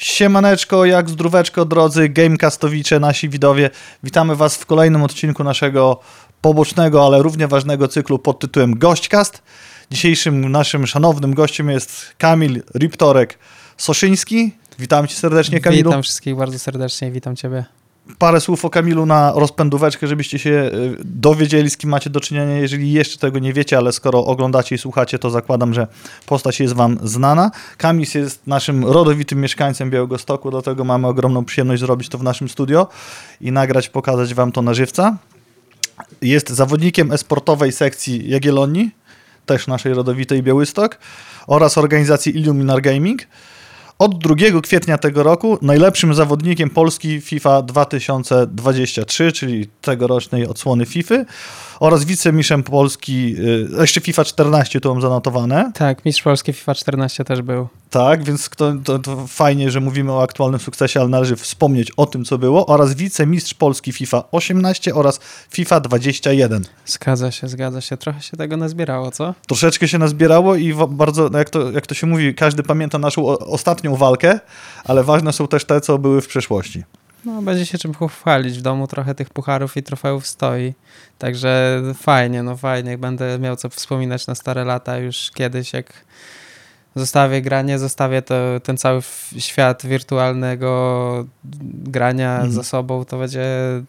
[0.00, 3.70] Siemaneczko, jak zdróweczko, drodzy gamecastowicze, nasi widowie.
[4.02, 6.00] Witamy Was w kolejnym odcinku naszego
[6.40, 9.42] pobocznego, ale równie ważnego cyklu pod tytułem Gośćcast.
[9.90, 13.38] Dzisiejszym naszym szanownym gościem jest Kamil Riptorek
[13.76, 14.52] Soszyński.
[14.78, 15.90] Witam Cię serdecznie, Kamilu.
[15.90, 17.64] Witam wszystkich bardzo serdecznie, witam Ciebie.
[18.18, 22.58] Parę słów o Kamilu na rozpędóweczkę, żebyście się y, dowiedzieli, z kim macie do czynienia,
[22.58, 25.86] jeżeli jeszcze tego nie wiecie, ale skoro oglądacie i słuchacie, to zakładam, że
[26.26, 27.50] postać jest Wam znana.
[27.76, 32.88] Kamil jest naszym rodowitym mieszkańcem Białegostoku, dlatego mamy ogromną przyjemność zrobić to w naszym studio
[33.40, 35.16] i nagrać, pokazać Wam to na żywca.
[36.22, 38.90] Jest zawodnikiem esportowej sekcji Jagiellonii,
[39.46, 40.98] też naszej rodowitej Białystok,
[41.46, 43.22] oraz organizacji Illuminar Gaming.
[44.00, 51.14] Od 2 kwietnia tego roku najlepszym zawodnikiem Polski FIFA 2023, czyli tegorocznej odsłony FIFA
[51.80, 55.72] oraz wicemistrzem Polski, y, jeszcze FIFA 14 tu mam zanotowane.
[55.74, 57.68] Tak, mistrz Polski FIFA 14 też był.
[57.90, 62.06] Tak, więc to, to, to, fajnie, że mówimy o aktualnym sukcesie, ale należy wspomnieć o
[62.06, 65.20] tym, co było, oraz wicemistrz Polski FIFA 18 oraz
[65.50, 66.64] FIFA 21.
[66.86, 67.96] Zgadza się, zgadza się.
[67.96, 69.34] Trochę się tego nazbierało, co?
[69.46, 73.96] Troszeczkę się nazbierało i bardzo, jak to, jak to się mówi, każdy pamięta naszą ostatnią
[73.96, 74.40] walkę,
[74.84, 76.82] ale ważne są też te, co były w przeszłości.
[77.24, 78.58] No, będzie się czym pochwalić.
[78.58, 80.74] W domu trochę tych pucharów i trofeów stoi.
[81.18, 82.98] Także fajnie, no fajnie.
[82.98, 86.04] Będę miał co wspominać na stare lata już kiedyś, jak
[86.94, 89.02] zostawię granie, zostawię to, ten cały
[89.38, 91.26] świat wirtualnego
[91.72, 92.52] grania mhm.
[92.52, 93.44] za sobą, to będzie,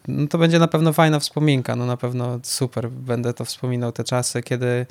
[0.08, 1.76] no to będzie na pewno fajna wspominka.
[1.76, 2.90] No na pewno super.
[2.90, 4.86] Będę to wspominał te czasy, kiedy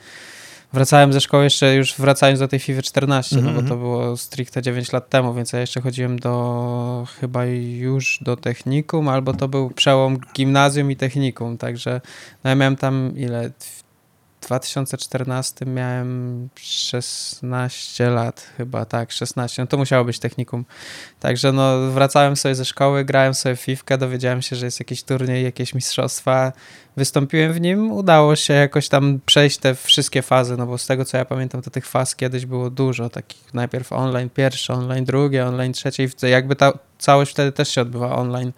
[0.72, 3.54] wracałem ze szkoły jeszcze, już wracając do tej FIFA 14, mm -hmm.
[3.54, 3.80] no bo to mhm.
[3.80, 9.32] było stricte 9 lat temu, więc ja jeszcze chodziłem do chyba już do technikum, albo
[9.32, 12.00] to był przełom gimnazjum i technikum, także
[12.44, 13.50] no ja miałem tam ile
[14.40, 19.62] 2014 miałem 16 lat, chyba tak, 16.
[19.62, 20.64] No to musiało być technikum.
[21.20, 25.02] Także no, wracałem sobie ze szkoły, grałem sobie w FIFA, dowiedziałem się, że jest jakiś
[25.02, 26.52] turniej, jakieś mistrzostwa.
[26.96, 31.04] Wystąpiłem w nim, udało się jakoś tam przejść te wszystkie fazy, no bo z tego
[31.04, 33.10] co ja pamiętam, to tych faz kiedyś było dużo.
[33.10, 37.80] Takich najpierw online pierwsze, online drugie, online trzecie i jakby ta całość wtedy też się
[37.80, 38.52] odbywa online.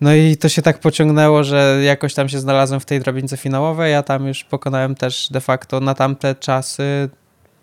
[0.00, 3.92] No i to się tak pociągnęło, że jakoś tam się znalazłem w tej drabince finałowej,
[3.92, 7.08] ja tam już pokonałem też de facto na tamte czasy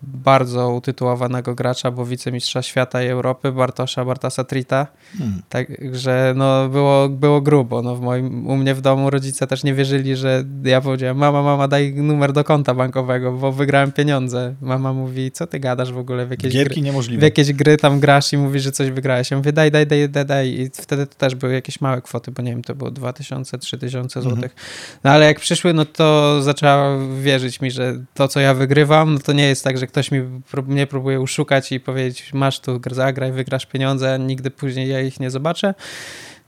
[0.02, 4.86] bardzo utytułowanego gracza, bo wicemistrza świata i Europy, Bartosza Bartasa Trita.
[5.18, 5.42] Hmm.
[5.48, 7.82] Także no, było, było grubo.
[7.82, 11.42] No, w moim, u mnie w domu rodzice też nie wierzyli, że ja powiedziałem, mama,
[11.42, 14.54] mama, daj numer do konta bankowego, bo wygrałem pieniądze.
[14.60, 16.26] Mama mówi, co ty gadasz w ogóle?
[16.26, 17.20] W jakieś, Gierki gry, niemożliwe.
[17.20, 19.30] w jakieś gry tam grasz i mówisz, że coś wygrałeś.
[19.30, 20.48] Ja mówię, daj, daj, daj, daj, daj.
[20.48, 24.20] I wtedy to też były jakieś małe kwoty, bo nie wiem, to było 2000, 3000
[24.20, 24.34] mhm.
[24.34, 24.56] złotych.
[25.04, 29.20] No ale jak przyszły, no to zaczęła wierzyć mi, że to, co ja wygrywam, no
[29.20, 30.20] to nie jest tak, że ktoś mi,
[30.66, 35.30] mnie próbuje uszukać i powiedzieć, masz tu, zagraj, wygrasz pieniądze, nigdy później ja ich nie
[35.30, 35.74] zobaczę.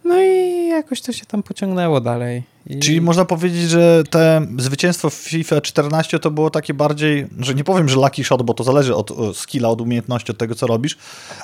[0.05, 2.43] No i jakoś to się tam pociągnęło dalej.
[2.67, 2.79] I...
[2.79, 7.65] Czyli można powiedzieć, że te zwycięstwo w FIFA 14 to było takie bardziej, że nie
[7.65, 10.99] powiem, że lucky shot, bo to zależy od skilla, od umiejętności, od tego, co robisz,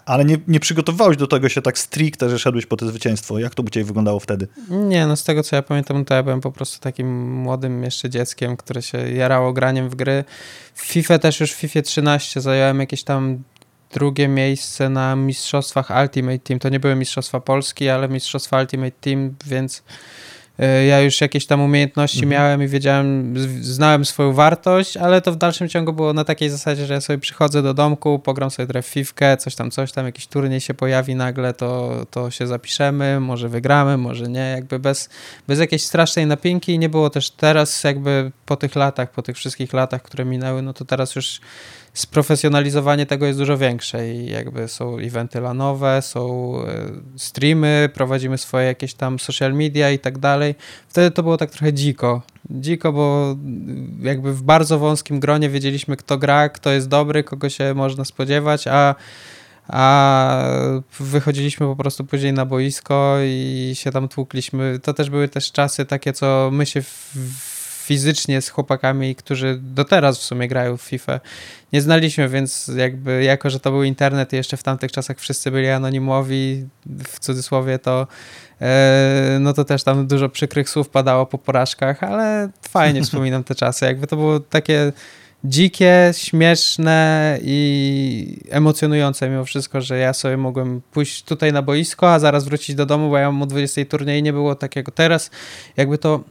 [0.07, 3.39] ale nie, nie przygotowywałeś do tego się tak stricte, że szedłeś po to zwycięstwo.
[3.39, 4.49] Jak to by cię wyglądało wtedy?
[4.71, 8.11] Nie, no z tego, co ja pamiętam, to ja byłem po prostu takim młodym jeszcze
[8.11, 10.25] dzieckiem, które się jarało graniem w gry.
[10.75, 13.43] W FIFA też już w FIFA 13 zająłem jakieś tam
[13.93, 16.59] drugie miejsce na mistrzostwach Ultimate Team.
[16.59, 19.83] To nie były mistrzostwa Polski, ale mistrzostwa Ultimate Team, więc
[20.59, 22.31] e, ja już jakieś tam umiejętności mhm.
[22.31, 26.87] miałem i wiedziałem, znałem swoją wartość, ale to w dalszym ciągu było na takiej zasadzie,
[26.87, 30.27] że ja sobie przychodzę do domku, pogram sobie trochę fifkę, coś tam, coś tam, jakiś
[30.27, 35.09] turniej się pojawi nagle, to, to się zapiszemy, może wygramy, może nie, jakby bez,
[35.49, 36.79] bez jakiejś strasznej napinki.
[36.79, 40.73] Nie było też teraz jakby po tych latach, po tych wszystkich latach, które minęły, no
[40.73, 41.41] to teraz już
[41.95, 46.87] sprofesjonalizowanie tego jest dużo większe i jakby są eventy lanowe, są e,
[47.17, 50.55] streamy, prowadzimy swoje jakieś tam social media i tak dalej.
[50.89, 52.23] Wtedy to było tak trochę dziko.
[52.51, 53.37] Dziko, bo
[54.03, 58.67] jakby w bardzo wąskim gronie wiedzieliśmy, kto gra, kto jest dobry, kogo się można spodziewać,
[58.67, 58.95] a
[59.73, 60.45] a
[61.01, 64.79] wychodziliśmy po prostu później na boisko i się tam tłukliśmy.
[64.83, 67.17] To też były też czasy takie, co my się w,
[67.91, 71.21] fizycznie z chłopakami, którzy do teraz w sumie grają w FIFA,
[71.73, 75.51] nie znaliśmy, więc jakby jako, że to był internet i jeszcze w tamtych czasach wszyscy
[75.51, 78.07] byli anonimowi, w cudzysłowie, to
[78.61, 83.55] e, no to też tam dużo przykrych słów padało po porażkach, ale fajnie wspominam te
[83.55, 83.85] czasy.
[83.85, 84.93] Jakby to było takie
[85.45, 92.19] dzikie, śmieszne i emocjonujące mimo wszystko, że ja sobie mogłem pójść tutaj na boisko, a
[92.19, 94.93] zaraz wrócić do domu, bo ja mam o 20 turniej nie było takiego.
[94.93, 95.31] Teraz
[95.77, 96.25] jakby to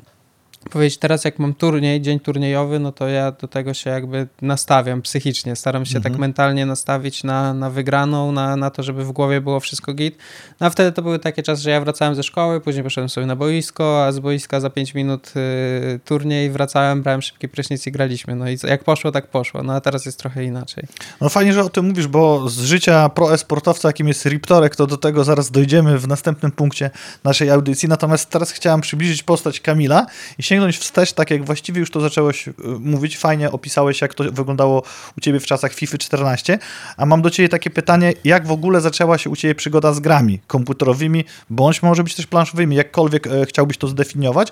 [0.70, 5.02] powiedzieć, teraz jak mam turniej, dzień turniejowy, no to ja do tego się jakby nastawiam
[5.02, 6.22] psychicznie, staram się tak Mhm.
[6.22, 10.18] mentalnie nastawić na, na wygraną, na, na to, żeby w głowie było wszystko git.
[10.60, 13.28] No a wtedy to były takie czasy, że ja wracałem ze szkoły, później poszedłem sobie
[13.28, 17.92] na boisko, a z boiska za 5 minut y, turniej, wracałem, brałem szybki prysznic i
[17.92, 18.36] graliśmy.
[18.36, 19.64] No i jak poszło, tak poszło.
[19.64, 20.84] No a teraz jest trochę inaczej.
[21.22, 24.98] No fajnie, że o tym mówisz, bo z życia pro-esportowca, jakim jest Riptorek, to do
[24.98, 26.90] tego zaraz dojdziemy w następnym punkcie
[27.24, 27.90] naszej audycji.
[27.90, 30.06] Natomiast teraz chciałem przybliżyć postać Kamila
[30.38, 33.18] i sięgnąć wstecz, tak jak właściwie już to zacząłeś y, mówić.
[33.18, 34.84] Fajnie opisałeś, jak to wyglądało
[35.18, 36.60] u ciebie w czasach FIFA 14.
[36.98, 40.00] A mam do ciebie takie pytanie, jak w ogóle zaczęła się u ciebie przygoda z
[40.00, 44.50] grami komputerowymi, bądź może być też planszowymi, jakkolwiek e, chciałbyś to zdefiniować.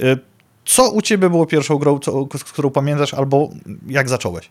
[0.00, 0.16] E,
[0.64, 3.50] Co u ciebie było pierwszą grą, co, którą pamiętasz, albo
[3.86, 4.50] jak zacząłeś?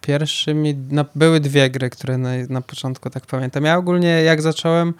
[0.00, 3.64] Pierwszymi, no, były dwie gry, które na, na początku tak pamiętam.
[3.64, 4.94] Ja ogólnie jak zacząłem,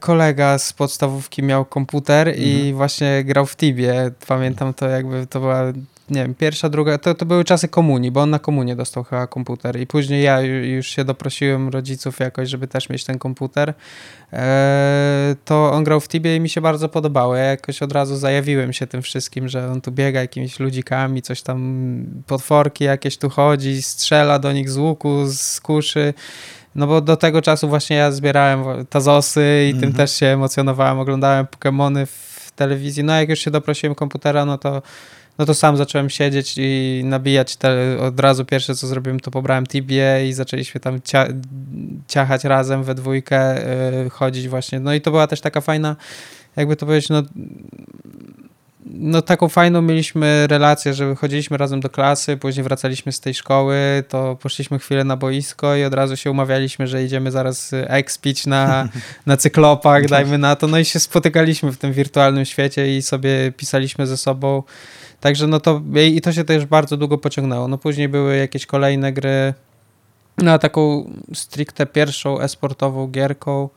[0.00, 4.10] kolega z podstawówki miał komputer i właśnie grał w Tibie.
[4.26, 5.62] Pamiętam to jakby to była,
[6.10, 9.26] nie wiem, pierwsza, druga, to, to były czasy komunii, bo on na komunie dostał chyba
[9.26, 13.74] komputer i później ja ju- już się doprosiłem rodziców jakoś, żeby też mieć ten komputer.
[14.32, 17.36] E, to on grał w Tibie i mi się bardzo podobało.
[17.36, 21.42] Ja jakoś od razu zajawiłem się tym wszystkim, że on tu biega jakimiś ludzikami, coś
[21.42, 26.14] tam, potworki jakieś tu chodzi, strzela do nich z łuku, z kuszy.
[26.74, 29.92] No bo do tego czasu właśnie ja zbierałem tazosy i tym Mhm.
[29.92, 33.04] też się emocjonowałem, oglądałem Pokémony w telewizji.
[33.04, 34.82] No a jak już się doprosiłem komputera, no to
[35.38, 39.66] no to sam zacząłem siedzieć i nabijać te, od razu pierwsze co zrobiłem to pobrałem
[39.66, 41.26] Tibię i zaczęliśmy tam cia,
[42.08, 43.66] ciachać razem we dwójkę,
[44.06, 44.80] y, chodzić właśnie.
[44.80, 45.96] No i to była też taka fajna,
[46.56, 47.22] jakby to powiedzieć, no
[48.94, 53.76] no taką fajną mieliśmy relację, że chodziliśmy razem do klasy, później wracaliśmy z tej szkoły,
[54.08, 58.46] to poszliśmy chwilę na boisko i od razu się umawialiśmy, że idziemy zaraz y, expić
[58.46, 58.88] na,
[59.26, 63.52] na cyklopach, dajmy na to, no i się spotykaliśmy w tym wirtualnym świecie i sobie
[63.56, 64.62] pisaliśmy ze sobą,
[65.20, 69.12] także no to i to się też bardzo długo pociągnęło, no później były jakieś kolejne
[69.12, 69.54] gry,
[70.38, 73.68] no a taką stricte pierwszą esportową gierką,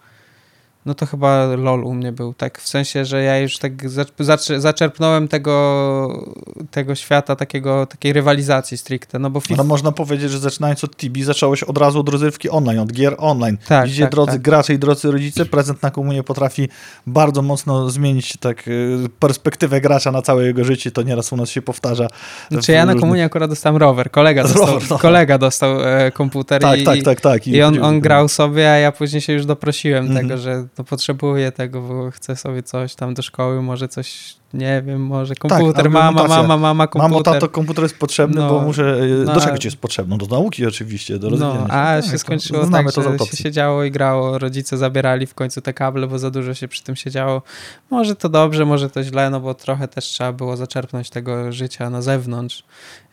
[0.86, 4.12] no to chyba LOL u mnie był, tak w sensie, że ja już tak zac-
[4.24, 6.24] zac- zaczerpnąłem tego,
[6.72, 9.64] tego świata, takiego, takiej rywalizacji stricte, no bo Ale FIFA...
[9.64, 13.58] można powiedzieć, że zaczynając od Tibi, zacząłeś od razu od rozrywki online, od gier online.
[13.68, 14.42] Tak, Widzicie, tak, drodzy tak.
[14.42, 16.70] gracze i drodzy rodzice, prezent na komunie potrafi
[17.08, 20.92] bardzo mocno zmienić tak y, perspektywę gracza na całe jego życie.
[20.92, 22.08] To nieraz u nas się powtarza.
[22.52, 25.00] Znaczy ja na komunie akurat dostałem rower, kolega dostał, Rower, no.
[25.00, 27.48] kolega dostał e, komputer Tak, i, tak, tak, tak.
[27.48, 30.28] i on, on grał sobie, a ja później się już doprosiłem Mhm.
[30.28, 34.84] tego, że to potrzebuję tego, bo chcę sobie coś tam do szkoły, może coś, nie
[34.86, 36.42] wiem, może komputer, mama, argumentacja.
[36.44, 37.12] mama, mama, komputer.
[37.12, 38.98] Mamo, tato, komputer jest potrzebny, No, bo muszę...
[39.04, 40.18] y, no, Do a- czego ci jest potrzebny?
[40.18, 41.74] Do nauki oczywiście, do rozwijania No, się.
[41.74, 45.26] a Tak, się to skończyło Znamy tak, to że się siedziało i grało, rodzice zabierali
[45.28, 47.42] w końcu te kable, bo za dużo się przy tym siedziało.
[47.90, 51.90] Może to dobrze, może to źle, no bo trochę też trzeba było zaczerpnąć tego życia
[51.90, 52.64] na zewnątrz,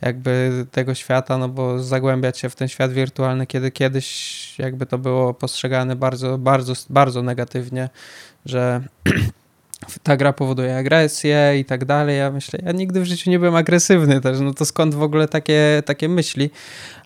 [0.00, 4.99] jakby tego świata, no bo zagłębiać się w ten świat wirtualny, kiedy kiedyś jakby to
[4.99, 7.88] było postrzegane bardzo, bardzo, bardzo negatywnie,
[8.46, 8.81] że
[10.02, 12.19] ta gra powoduje agresję i tak dalej.
[12.19, 15.29] Ja myślę, ja nigdy w życiu nie byłem agresywny też, no to skąd w ogóle
[15.29, 16.50] takie, takie myśli,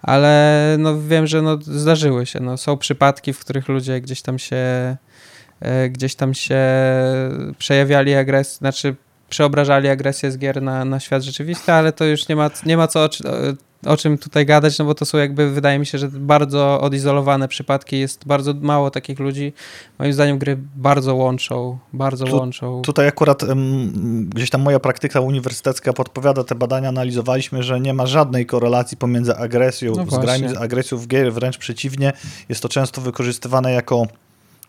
[0.02, 4.38] ale no wiem, że no zdarzyły się, no są przypadki, w których ludzie gdzieś tam
[4.38, 4.56] się
[5.61, 6.61] e, gdzieś tam się
[7.58, 8.96] przejawiali agresję, znaczy
[9.29, 12.88] przeobrażali agresję z gier na, na świat rzeczywisty, ale to już nie ma, nie ma
[12.88, 13.08] co
[13.82, 15.99] o, czy- o, o czym tutaj gadać, no bo to są jakby, wydaje mi się,
[15.99, 19.52] że bardzo odizolowane przypadki, jest bardzo mało takich ludzi.
[19.99, 22.82] Moim zdaniem gry bardzo łączą, bardzo Tu- łączą.
[22.82, 28.06] Tutaj akurat em, gdzieś tam moja praktyka uniwersytecka podpowiada te badania, analizowaliśmy, że nie ma
[28.06, 32.12] żadnej korelacji pomiędzy agresją, No z grami, z agresją w gier, wręcz przeciwnie,
[32.48, 34.06] jest to często wykorzystywane jako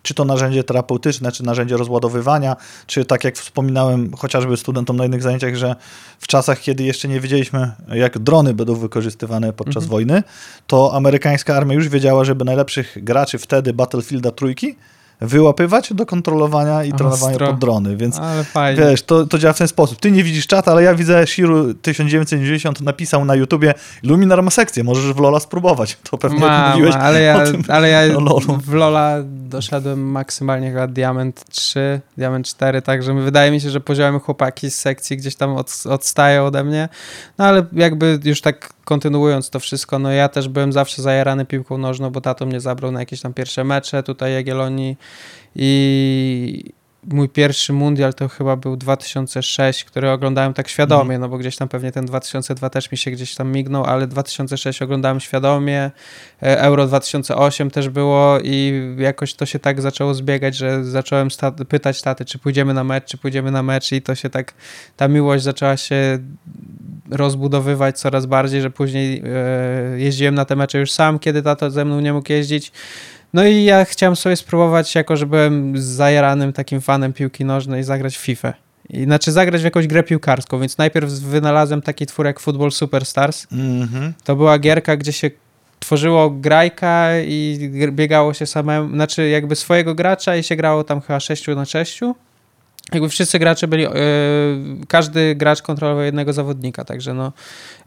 [0.01, 2.55] czy to narzędzie terapeutyczne, czy narzędzie rozładowywania,
[2.87, 5.75] czy tak jak wspominałem chociażby studentom na innych zajęciach, że
[6.19, 9.89] w czasach, kiedy jeszcze nie wiedzieliśmy, jak drony będą wykorzystywane podczas Mhm.
[9.89, 10.23] wojny,
[10.67, 14.75] to amerykańska armia już wiedziała, żeby najlepszych graczy wtedy Battlefielda trójki
[15.21, 17.47] wyłapywać do kontrolowania i trenowania Ostro.
[17.47, 18.19] pod drony, więc.
[18.77, 19.99] Wiesz, to, to działa w ten sposób.
[19.99, 24.83] Ty nie widzisz czata, ale ja widzę, Shiru 1990 napisał na YouTubie Luminar ma sekcję,
[24.83, 25.97] możesz w Lola spróbować.
[26.09, 28.01] To pewnie Ma, mówiłeś ma, ale ja, tym, ale ja
[28.63, 34.19] w Lola doszedłem maksymalnie chyba Diament 3, Diament 4, także wydaje mi się, że poziomy
[34.19, 36.89] chłopaki z sekcji gdzieś tam od, odstają ode mnie,
[37.37, 41.77] no ale jakby już tak kontynuując to wszystko, no ja też byłem zawsze zajarany piłką
[41.77, 44.97] nożną, bo tato mnie zabrał na jakieś tam pierwsze mecze tutaj Jagiellonii
[45.55, 46.63] i
[47.03, 51.21] mój pierwszy mundial to chyba był 2006, który oglądałem tak świadomie, Mhm.
[51.21, 54.81] no bo gdzieś tam pewnie ten 2002 też mi się gdzieś tam mignął, ale 2006
[54.81, 55.91] oglądałem świadomie,
[56.43, 61.51] e, Euro 2008 też było i jakoś to się tak zaczęło zbiegać, że zacząłem sta-
[61.51, 64.53] pytać taty, czy pójdziemy na mecz, czy pójdziemy na mecz i to się tak,
[64.97, 66.19] ta miłość zaczęła się
[67.11, 71.85] rozbudowywać coraz bardziej, że później e, jeździłem na te mecze już sam, kiedy tato ze
[71.85, 72.71] mną nie mógł jeździć.
[73.33, 78.17] No i ja chciałem sobie spróbować, jako że byłem zajaranym takim fanem piłki nożnej, zagrać
[78.17, 78.53] w FIFA.
[78.89, 83.47] I, znaczy zagrać w jakąś grę piłkarską, więc najpierw wynalazłem taki twór jak Football Superstars.
[83.51, 84.13] Mhm.
[84.23, 85.31] To była gierka, gdzie się
[85.79, 91.19] tworzyło grajka i biegało się samemu, znaczy jakby swojego gracza i się grało tam chyba
[91.19, 91.99] 6 na 6.
[92.93, 93.91] Jakby wszyscy gracze byli, e,
[94.87, 97.31] każdy gracz kontrolował jednego zawodnika, także no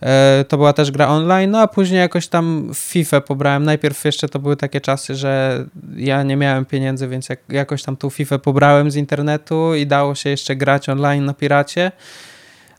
[0.03, 4.29] e, to była też gra online, no a później jakoś tam FIFA pobrałem, najpierw jeszcze
[4.29, 5.65] to były takie czasy, że
[5.97, 10.15] ja nie miałem pieniędzy, więc jak, jakoś tam tą FIFA pobrałem z internetu i dało
[10.15, 11.93] się jeszcze grać online na piracie,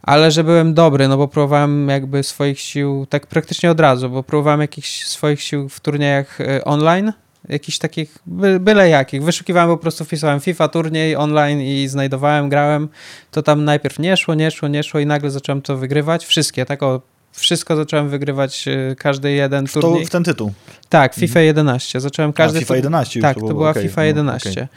[0.02, 4.24] ale że byłem dobry, no bo próbowałem jakby swoich sił, tak praktycznie od razu, bo
[4.24, 7.14] próbowałem jakichś swoich sił w turniejach e, online,
[7.52, 9.24] jakichś takich, by, byle jakich.
[9.24, 12.90] Wyszukiwałem po prostu, wpisałem FIFA, turniej online i znajdowałem, grałem.
[13.32, 16.26] To tam najpierw nie szło, nie szło, nie szło i nagle zacząłem to wygrywać.
[16.26, 20.06] Wszystkie, tak o, wszystko zacząłem wygrywać, e, każdy jeden W, to, turniej.
[20.06, 20.54] w ten tytuł.
[20.90, 22.00] Tak, FIFA 11.
[22.00, 22.58] Zacząłem każdy...
[22.58, 24.52] A, FIFA 11 już tak, to to, było, była okej, FIFA no, 11.
[24.52, 24.68] okej.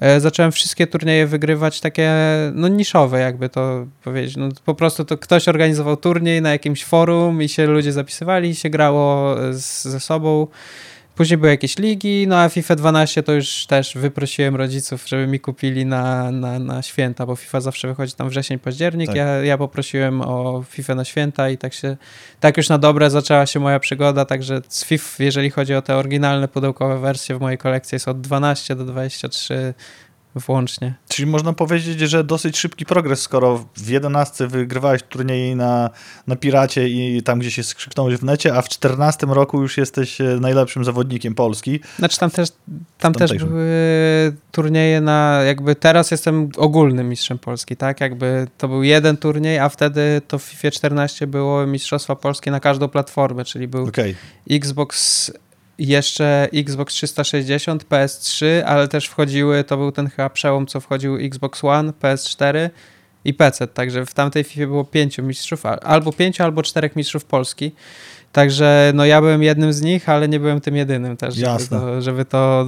[0.00, 2.12] E, Zacząłem wszystkie turnieje wygrywać takie,
[2.54, 4.36] no niszowe jakby to powiedzieć.
[4.36, 8.54] No, po prostu to ktoś organizował turniej na jakimś forum i się ludzie zapisywali i
[8.54, 10.46] się grało z, ze sobą.
[11.14, 15.40] Później były jakieś ligi, no a FIFA 12 to już też wyprosiłem rodziców, żeby mi
[15.40, 19.06] kupili na, na, na święta, bo FIFA zawsze wychodzi tam wrzesień, październik.
[19.06, 19.16] Tak.
[19.16, 21.96] Ja, ja poprosiłem o FIFA na święta i tak się,
[22.40, 25.96] tak już na dobre zaczęła się moja przygoda, także z FIFA, jeżeli chodzi o te
[25.96, 29.74] oryginalne pudełkowe wersje w mojej kolekcji jest od 12 do 23
[30.34, 30.94] włącznie.
[31.08, 35.90] Czyli można powiedzieć, że dosyć szybki progres, skoro w 11 wygrywałeś turnieje na,
[36.26, 40.20] na Piracie i tam gdzie się skrzyknąłeś w necie, a w 14 roku już jesteś
[40.20, 41.80] e, najlepszym zawodnikiem Polski.
[41.98, 42.48] Znaczy tam też,
[42.98, 48.00] tam też były turnieje na, jakby teraz jestem ogólnym mistrzem Polski, tak?
[48.00, 52.60] Jakby to był jeden turniej, a wtedy to w FIFA 14 było Mistrzostwa Polskie na
[52.60, 54.16] każdą platformę, czyli był Okej.
[54.50, 55.30] Xbox
[55.78, 61.64] jeszcze Xbox 360, PS3, ale też wchodziły, to był ten chyba przełom, co wchodził Xbox
[61.64, 62.70] One, PS4
[63.24, 67.72] i PC, także w tamtej FIFA było pięciu mistrzów, albo pięciu, albo czterech mistrzów Polski.
[68.32, 71.80] Także no ja byłem jednym z nich, ale nie byłem tym jedynym też, żeby Jasne.
[71.80, 72.66] to, żeby to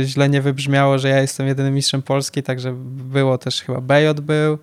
[0.00, 4.20] y, źle nie wybrzmiało, że ja jestem jedynym mistrzem Polski, także było też chyba BJ
[4.22, 4.58] był,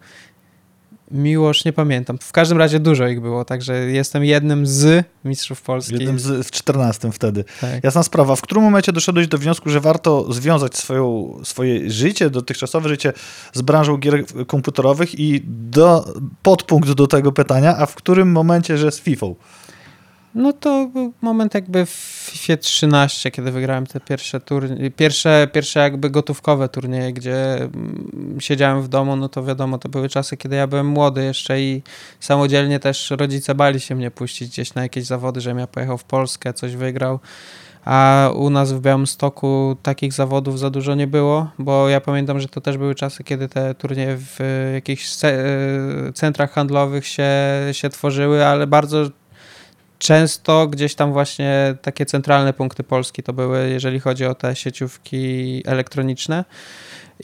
[1.12, 2.18] Miłosz, nie pamiętam.
[2.22, 5.94] W każdym razie dużo ich było, także jestem jednym z mistrzów Polski.
[5.94, 7.44] Jednym z, w 14 wtedy.
[7.62, 7.84] Tak.
[7.84, 8.36] Jasna sprawa.
[8.36, 13.14] W którym momencie doszedłeś do wniosku, że warto związać swoją, swoje życie, dotychczasowe życie
[13.54, 16.14] z branżą gier komputerowych i do,
[16.44, 19.26] podpunkt do tego pytania, a w którym momencie, że z FIFA?
[20.36, 21.90] No to był moment jakby w
[22.32, 28.82] FIFA 13, kiedy wygrałem te pierwsze turnieje, pierwsze, pierwsze jakby gotówkowe turnieje, gdzie mm, siedziałem
[28.82, 31.82] w domu, no to wiadomo, to były czasy, kiedy ja byłem młody jeszcze i
[32.20, 36.04] samodzielnie też rodzice bali się mnie puścić gdzieś na jakieś zawody, żebym ja pojechał w
[36.04, 37.20] Polskę, coś wygrał.
[37.86, 42.48] A u nas w Białymstoku takich zawodów za dużo nie było, bo ja pamiętam, że
[42.48, 44.40] to też były czasy, kiedy te turnieje w
[44.74, 45.34] jakichś e,
[46.14, 47.30] centrach handlowych się,
[47.72, 49.10] się tworzyły, ale bardzo
[50.00, 55.64] często gdzieś tam właśnie takie centralne punkty Polski to były, jeżeli chodzi o te sieciówki
[55.66, 56.46] elektroniczne.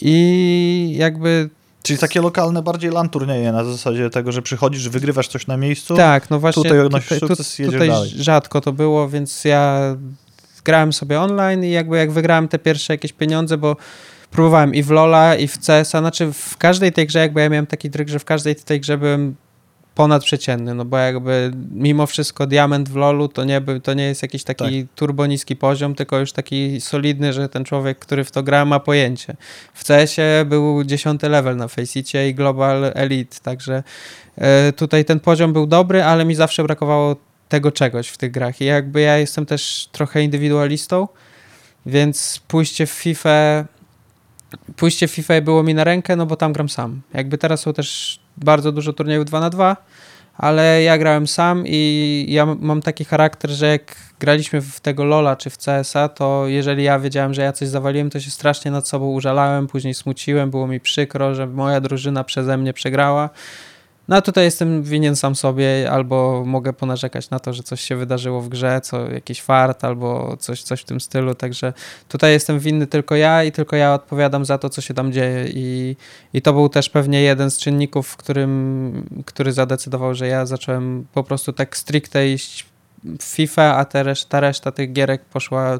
[0.01, 1.49] I jakby
[1.83, 5.95] Czyli takie lokalne, bardziej LAN turnieje na zasadzie tego, że przychodzisz, wygrywasz coś na miejscu.
[5.95, 8.11] tak, no właśnie tutaj odnosisz sukces i jedziesz tutaj dalej.
[8.15, 9.95] rzadko to było, więc ja
[10.63, 13.77] grałem sobie online i jakby jak wygrałem te pierwsze jakieś pieniądze, bo
[14.31, 17.67] próbowałem i w Lola, i w CS-a, znaczy w każdej tej grze jakby ja miałem
[17.67, 19.35] taki tryk, że w każdej tej grze byłem
[19.95, 24.43] ponadprzeciętny, no bo jakby mimo wszystko diament w LoLu to nie, to nie jest jakiś
[24.43, 28.65] taki turbo niski poziom, tylko już taki solidny, że ten człowiek, który w to gra
[28.65, 29.35] ma pojęcie.
[29.73, 33.83] W CS-ie był dziesiąty level na Faceicie i Global Elite, także
[34.37, 37.15] e, tutaj ten poziom był dobry, ale mi zawsze brakowało
[37.49, 41.07] tego czegoś w tych grach i jakby ja jestem też trochę indywidualistą,
[41.85, 43.65] więc pójście w FIFA
[44.75, 47.01] pójście w FIFA było mi na rękę, no bo tam gram sam.
[47.13, 49.75] Jakby teraz są też bardzo dużo turniejów 2 na 2
[50.37, 55.35] ale ja grałem sam i ja mam taki charakter, że jak graliśmy w tego Lola
[55.35, 58.87] czy w CS-a, to jeżeli ja wiedziałem, że ja coś zawaliłem, to się strasznie nad
[58.87, 63.29] sobą użalałem, później smuciłem, było mi przykro, że moja drużyna przeze mnie przegrała.
[64.07, 67.95] No a tutaj jestem winien sam sobie, albo mogę ponarzekać na to, że coś się
[67.95, 71.73] wydarzyło w grze, co jakiś fart, albo coś, coś w tym stylu, także
[72.07, 75.45] tutaj jestem winny tylko ja i tylko ja odpowiadam za to, co się tam dzieje.
[75.49, 75.95] I,
[76.33, 81.23] i to był też pewnie jeden z czynników, którym, który zadecydował, że ja zacząłem po
[81.23, 82.65] prostu tak stricte iść
[83.19, 85.79] w FIFA, a ta reszta, ta reszta tych gierek poszła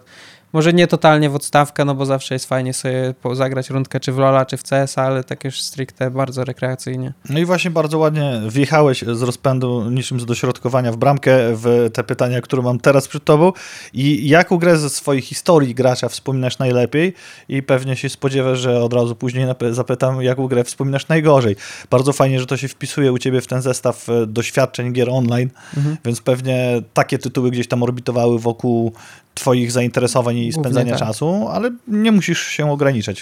[0.55, 4.17] może nie totalnie w odstawkę, no bo zawsze jest fajnie sobie zagrać rundkę czy w
[4.17, 7.13] Lola, czy w CS, ale tak już stricte bardzo rekreacyjnie.
[7.29, 12.03] No i właśnie bardzo ładnie wjechałeś z rozpędu niczym z dośrodkowania w bramkę w te
[12.03, 13.51] pytania, które mam teraz przed tobą
[13.93, 17.13] i jaką grę ze swojej historii gracza wspominasz najlepiej
[17.49, 21.55] i pewnie się spodziewasz, że od razu później zapytam, jaką grę wspominasz najgorzej.
[21.89, 25.49] Bardzo fajnie, że to się wpisuje u ciebie w ten zestaw e, doświadczeń gier online,
[25.77, 25.97] mhm.
[26.05, 28.93] więc pewnie takie tytuły gdzieś tam orbitowały wokół
[29.35, 30.99] twoich zainteresowań i spędzania tak.
[30.99, 33.21] czasu, ale nie musisz się ograniczać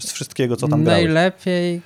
[0.00, 1.82] z wszystkiego, co tam Najlepiej, grałeś.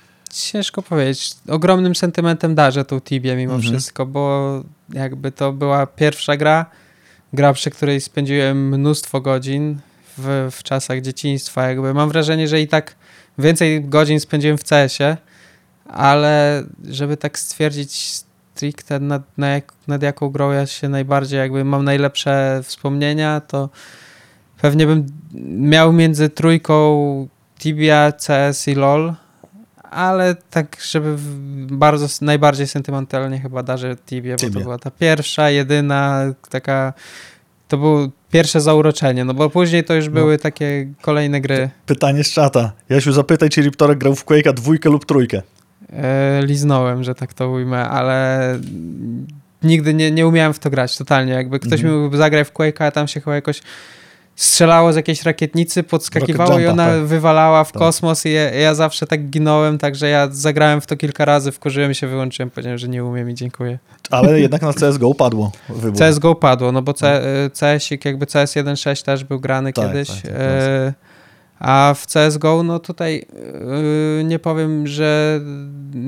[0.51, 1.31] ciężko powiedzieć.
[1.47, 3.73] Ogromnym sentymentem darzę tą Tibię mimo mhm.
[3.73, 6.65] wszystko, bo jakby to była pierwsza gra,
[7.33, 9.79] gra, przy której spędziłem mnóstwo godzin
[10.17, 11.67] w, w czasach dzieciństwa.
[11.67, 12.95] Jakby mam wrażenie, że i tak
[13.37, 15.17] więcej godzin spędziłem w CS-ie,
[15.85, 18.23] ale żeby tak stwierdzić
[18.59, 23.69] stricte nad, nad, nad jaką grą ja się najbardziej jakby mam najlepsze wspomnienia, to
[24.61, 25.05] pewnie bym
[25.59, 27.27] miał między trójką
[27.59, 29.13] Tibia, CS i LOL,
[29.91, 31.15] ale tak, żeby
[31.71, 36.93] bardzo, najbardziej sentymentalnie chyba darzę Tibia, bo to była ta pierwsza, jedyna taka
[37.67, 40.11] to było pierwsze zauroczenie, no bo później to już no.
[40.11, 41.69] były takie kolejne gry.
[41.85, 42.71] Pytanie z czata.
[42.89, 45.41] Jasiu, zapytaj, czy Riptorek grał w Quake'a dwójkę lub trójkę
[45.93, 48.39] e, liznąłem, że tak to ujmę, ale
[49.63, 51.33] nigdy nie, nie umiałem w to grać totalnie.
[51.33, 52.11] Jakby ktoś mhm.
[52.11, 53.61] mi zagrał w Quake'a, a tam się chyba jakoś
[54.39, 57.05] strzelało z jakiejś rakietnicy, podskakiwało i ona tak.
[57.05, 57.79] wywalała w tak.
[57.79, 61.93] kosmos i ja, ja, zawsze tak ginąłem, także ja zagrałem w to kilka razy, wkurzyłem
[61.93, 63.79] się, wyłączyłem, powiedziałem, że nie umiem i dziękuję.
[64.11, 65.99] Ale jednak na CSGO padło wybór.
[66.01, 67.21] CSGO padło, no bo C,
[67.53, 70.07] CS, jakby CS 1.6 też był grany tak, kiedyś.
[70.07, 70.93] Tak, tak, e,
[71.59, 73.25] a w CSGO, no tutaj
[74.17, 75.39] yy, nie powiem, że,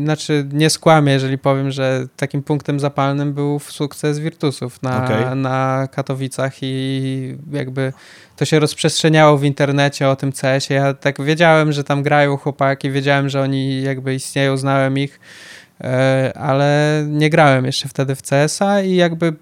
[0.03, 5.36] znaczy nie skłamię, jeżeli powiem, że takim punktem zapalnym był sukces Virtusów na, okay.
[5.36, 7.93] na Katowicach i jakby
[8.36, 10.79] to się rozprzestrzeniało w internecie o tym CS-ie.
[10.79, 15.20] Ja tak wiedziałem, że tam grają chłopaki, wiedziałem, że oni jakby istnieją, znałem ich,
[15.79, 15.88] yy,
[16.34, 19.34] ale nie grałem jeszcze wtedy w CS-a i jakby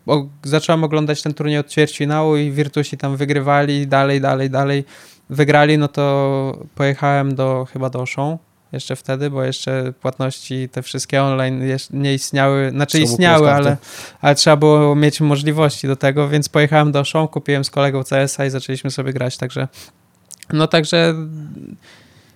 [0.43, 4.83] zacząłem oglądać ten turniej od ćwierćfinału i Virtusi tam wygrywali dalej, dalej, dalej
[5.29, 8.37] wygrali, no to pojechałem do chyba do Auchan
[8.71, 13.77] jeszcze wtedy, bo jeszcze płatności te wszystkie online nie istniały, znaczy trzeba istniały, ale,
[14.21, 18.45] ale trzeba było mieć możliwości do tego, więc pojechałem do Auchan, kupiłem z kolegą CS-a
[18.45, 19.67] i zaczęliśmy sobie grać, także
[20.53, 21.15] no także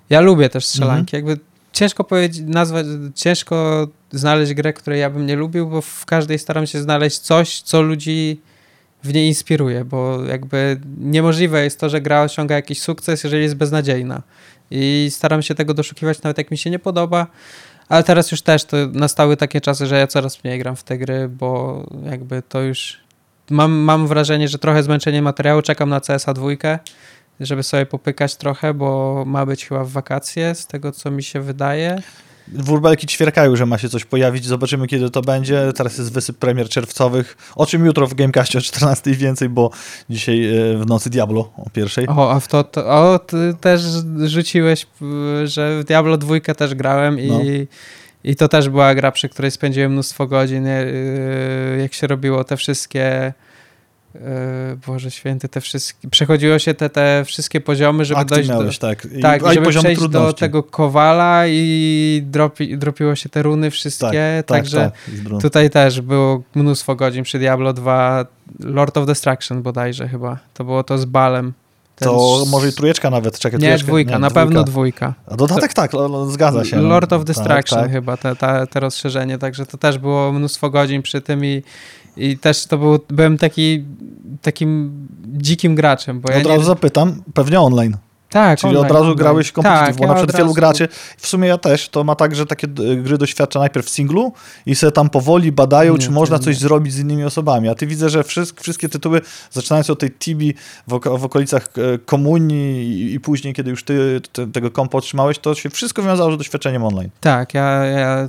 [0.10, 1.30] ja lubię też strzelanki, mhm.
[1.30, 6.40] jakby ciężko powiedzieć, nazwać, ciężko znaleźć grę, której ja bym nie lubił, bo w każdej
[6.40, 8.42] staram się znaleźć coś, co ludzi
[9.04, 13.56] w niej inspiruje, bo jakby niemożliwe jest to, że gra osiąga jakiś sukces, jeżeli jest
[13.56, 14.22] beznadziejna.
[14.72, 17.28] I staram się tego doszukiwać, nawet jak mi się nie podoba.
[17.90, 20.98] Ale teraz już też to nastały takie czasy, że ja coraz mniej gram w te
[20.98, 23.00] gry, bo jakby to już
[23.50, 25.62] mam, mam wrażenie, że trochę zmęczenie materiału.
[25.62, 26.80] Czekam na CSA dwójkę,
[27.40, 31.42] żeby sobie popykać trochę, bo ma być chyba w wakacje, z tego co mi się
[31.42, 32.02] wydaje.
[32.48, 34.46] Wróbelki ćwierkają, że ma się coś pojawić.
[34.46, 35.74] Zobaczymy, kiedy to będzie.
[35.76, 37.38] Teraz jest wysyp premier czerwcowych.
[37.56, 39.72] O czym jutro w Gamecastie o 14 i więcej, bo
[40.10, 42.08] dzisiaj e, w nocy Diablo o pierwszej.
[42.08, 43.82] O, a w to, to o, ty też
[44.26, 44.88] rzuciłeś,
[45.44, 47.40] że w Diablo dwójkę też grałem i, no.
[48.24, 50.86] i to też była gra, przy której spędziłem mnóstwo godzin, e,
[51.82, 53.34] jak się robiło te wszystkie E,
[54.88, 58.88] Boże święty, te wszystkie, przechodziło się te, te wszystkie poziomy, żeby Akty dojść miałeś, do,
[58.88, 60.28] tak, I, tak, żeby przejść trudności.
[60.28, 65.70] do tego kowala i dropi, dropiło się te runy wszystkie, tak, także tak, tak, tutaj
[65.70, 68.26] też było mnóstwo godzin przy Diablo 2,
[68.60, 71.54] Lord of Destruction bodajże chyba, to było to z Balem.
[71.96, 73.60] To może i trójeczka nawet, czekaj.
[73.60, 74.46] Nie, dwójka, nie, na dwójka.
[74.46, 75.14] pewno dwójka.
[75.28, 75.92] A dodatek tak,
[76.28, 76.82] zgadza się.
[76.82, 77.92] Lord of Destruction tak, tak.
[77.92, 81.64] chyba, te, te, te rozszerzenie, także to też było mnóstwo godzin przy tym i
[82.18, 83.86] i też to był, byłem taki,
[84.42, 84.92] takim
[85.26, 86.22] dzikim graczem.
[86.22, 86.66] Bo ja od razu nie...
[86.66, 87.98] zapytam, pewnie online.
[88.34, 89.18] Tak, Czyli online, od razu online.
[89.18, 92.16] grałeś kompetitive, tak, bo ja na przykład wielu graczy, w sumie ja też, to ma
[92.16, 94.34] tak, że takie gry doświadcza najpierw w singlu
[94.66, 96.62] i sobie tam powoli badają, nie, czy można coś nie.
[96.62, 97.70] zrobić z innymi osobami.
[97.70, 99.22] A ty widzę, że wszystkie, wszystkie tytuły,
[99.52, 100.54] zaczynając od tej Tibi
[100.88, 105.40] w, w okolicach e, komunii i, i, później, kiedy już ty te, tego kompa otrzymałeś,
[105.40, 107.10] to się wszystko wiązało z doświadczeniem online.
[107.20, 108.28] Tak, ja, ja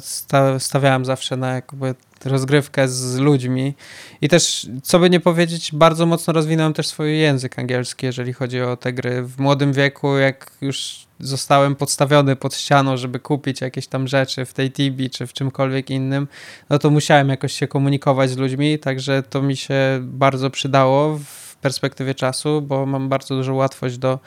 [0.59, 1.94] stawiałem zawsze na jakby
[2.26, 3.74] rozgrywkę z ludźmi.
[4.20, 8.60] I też, co by nie powiedzieć, bardzo mocno rozwinąłem też swój język angielski, jeżeli chodzi
[8.60, 9.22] o te gry.
[9.22, 14.52] W młodym wieku, jak już zostałem podstawiony pod ścianą, żeby kupić jakieś tam rzeczy w
[14.52, 16.28] tej Tibi czy w czymkolwiek innym,
[16.70, 21.56] no to musiałem jakoś się komunikować z ludźmi, także to mi się bardzo przydało w
[21.56, 24.18] perspektywie czasu, bo mam bardzo dużą łatwość do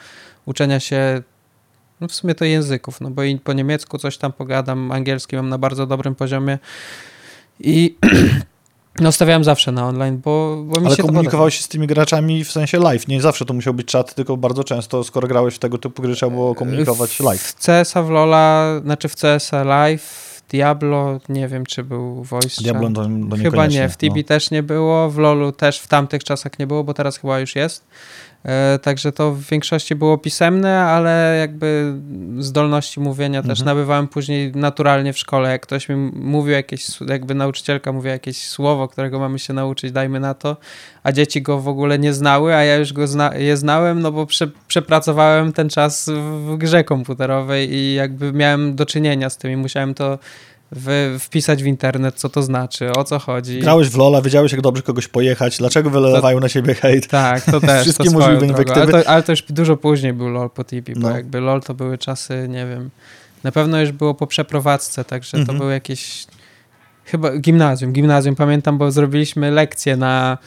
[0.46, 1.22] uczenia się
[2.00, 5.48] no w sumie to języków, no bo i po niemiecku coś tam pogadam, angielski mam
[5.48, 6.58] na bardzo dobrym poziomie
[7.60, 7.96] i
[9.00, 12.44] no stawiałem zawsze na online, bo, bo mi Ale się komunikowałeś się z tymi graczami
[12.44, 15.58] w sensie live, nie zawsze to musiał być czat, tylko bardzo często, skoro grałeś w
[15.58, 17.42] tego typu gry, trzeba było komunikować live.
[17.42, 22.90] W CS-a w LoL'a, znaczy w CS-a live, Diablo, nie wiem czy był voice Diablo
[22.90, 24.28] to, to Chyba nie, w Tibi no.
[24.28, 27.56] też nie było, w LoL'u też w tamtych czasach nie było, bo teraz chyba już
[27.56, 27.84] jest.
[28.44, 31.94] E, także to w większości było pisemne, ale jakby
[32.38, 33.56] zdolności mówienia mhm.
[33.56, 35.50] też nabywałem później naturalnie w szkole.
[35.50, 40.20] Jak ktoś mi mówił jakieś, jakby nauczycielka mówiła jakieś słowo, którego mamy się nauczyć, dajmy
[40.20, 40.56] na to,
[41.02, 44.12] a dzieci go w ogóle nie znały, a ja już go zna je znałem, no
[44.12, 46.10] bo prze przepracowałem ten czas
[46.46, 50.18] w grze komputerowej i jakby miałem do czynienia z tym i musiałem to
[50.72, 53.60] w, wpisać w internet, co to znaczy, o co chodzi.
[53.60, 57.08] Grałeś w Lola, wiedziałeś, jak dobrze kogoś pojechać, dlaczego wylewają to, na siebie hejt.
[57.08, 57.82] Tak, to też.
[57.82, 58.82] Wszystkie to możliwe inwektywy.
[58.82, 61.08] Ale to, ale to, już dużo później był LOL po TP, no.
[61.08, 62.90] bo jakby LOL to były czasy, nie wiem,
[63.44, 65.58] na pewno już było po przeprowadzce, także to mhm.
[65.58, 66.26] był jakieś
[67.04, 70.38] chyba gimnazjum, gimnazjum, pamiętam, bo zrobiliśmy lekcję na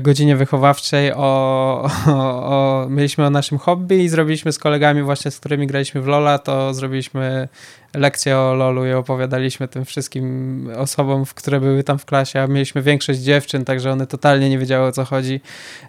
[0.00, 5.38] godzinie wychowawczej o, o, o, mieliśmy o naszym hobby i zrobiliśmy z kolegami właśnie, z
[5.38, 7.48] którymi graliśmy w Lola, to zrobiliśmy
[7.94, 12.82] lekcję o Lolu i opowiadaliśmy tym wszystkim osobom, które były tam w klasie, a mieliśmy
[12.82, 15.40] większość dziewczyn, także one totalnie nie wiedziały o co chodzi.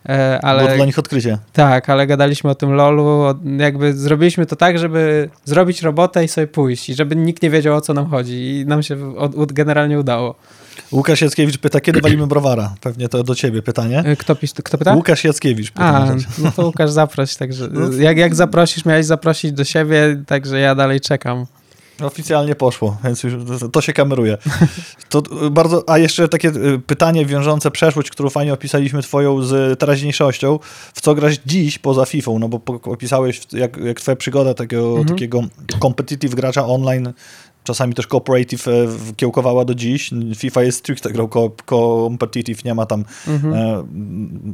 [0.09, 1.37] E, ale, Było dla nich odkrycie.
[1.53, 6.47] Tak, ale gadaliśmy o tym Lolu, jakby zrobiliśmy to tak, żeby zrobić robotę i sobie
[6.47, 9.13] pójść i żeby nikt nie wiedział o co nam chodzi i nam się
[9.53, 10.35] generalnie udało.
[10.91, 12.75] Łukasz Jackiewicz pyta, kiedy walimy browara?
[12.81, 13.99] Pewnie to do ciebie pytanie.
[13.99, 14.95] E, kto, pis, kto pyta?
[14.95, 15.85] Łukasz Jackiewicz pyta.
[15.85, 20.59] A, no to Łukasz zaproś, także no jak, jak zaprosisz, miałeś zaprosić do siebie, także
[20.59, 21.45] ja dalej czekam.
[22.01, 23.33] Oficjalnie poszło, więc już
[23.71, 24.37] to się kameruje.
[25.09, 30.59] To bardzo, a jeszcze takie y, pytanie wiążące przeszłość, którą fajnie opisaliśmy twoją z teraźniejszością.
[30.93, 32.31] W co grasz dziś poza FIFA?
[32.39, 35.07] No bo opisałeś jak, jak twoja przygoda takiego, mhm.
[35.07, 35.41] takiego
[35.81, 37.13] competitive gracza online
[37.69, 38.71] czasami też cooperative e,
[39.15, 40.11] kiełkowała do dziś.
[40.35, 41.29] FIFA jest stricte grą
[41.65, 43.53] competitive, nie ma tam, mhm.
[43.53, 43.83] e,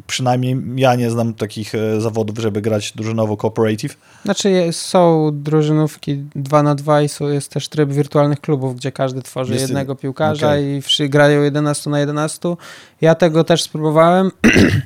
[0.08, 3.97] przynajmniej ja nie znam takich e, zawodów, żeby grać drużynowo cooperative.
[4.25, 9.21] Znaczy są drużynówki 2 na 2 i są, jest też tryb wirtualnych klubów, gdzie każdy
[9.21, 10.82] tworzy jest, jednego piłkarza okay.
[10.99, 12.56] i grają 11 na 11.
[13.01, 14.32] Ja tego też spróbowałem,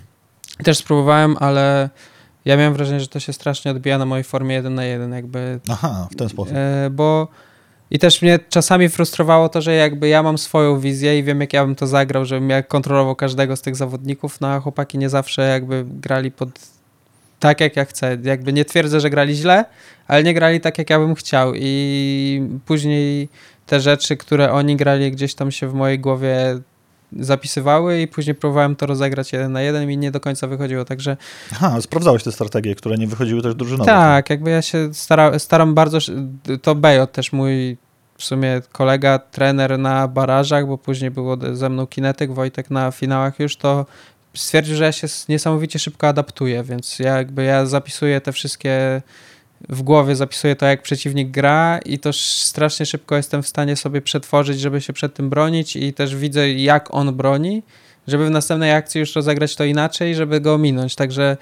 [0.66, 1.90] też spróbowałem, ale
[2.46, 5.60] ja miałem wrażenie, że to się strasznie odbija na mojej formie 1 na 1 jakby.
[5.70, 6.54] Aha, w ten sposób.
[6.92, 7.28] Bo
[7.92, 11.54] i też mnie czasami frustrowało to, że jakby ja mam swoją wizję i wiem, jak
[11.54, 15.10] ja bym to zagrał, żebym ja kontrolował każdego z tych zawodników, no a chłopaki nie
[15.10, 16.50] zawsze jakby grali pod
[17.40, 18.18] tak, jak ja chcę.
[18.24, 19.66] Jakby nie twierdzę, że grali źle,
[20.08, 23.30] ale nie grali tak, jak ja bym chciał i później
[23.66, 26.60] te rzeczy, które oni grali gdzieś tam się w mojej głowie
[27.20, 31.18] zapisywały i później próbowałem to rozegrać jeden na jeden i nie do końca wychodziło, także...
[31.52, 33.86] Aha, sprawdzałeś te strategie, które nie wychodziły też drużynowo.
[33.86, 35.98] Tak, jakby ja się stara, staram bardzo...
[36.62, 37.78] To Bejot też mój
[38.18, 43.40] w sumie kolega, trener na barażach, bo później było ze mną kinetyk, Wojtek na finałach
[43.40, 43.86] już, to
[44.34, 49.02] stwierdził, że ja się niesamowicie szybko adaptuję, więc ja jakby ja zapisuję te wszystkie
[49.70, 54.02] w głowie zapisuję to, jak przeciwnik gra i to strasznie szybko jestem w stanie sobie
[54.02, 57.64] przetworzyć, żeby się przed tym bronić i też widzę, jak on broni,
[58.08, 60.96] żeby w następnej akcji już rozegrać to inaczej, żeby go ominąć.
[60.96, 61.38] Także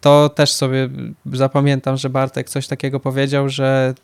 [0.00, 0.88] to też sobie
[1.32, 3.94] zapamiętam, że Bartek coś takiego powiedział, że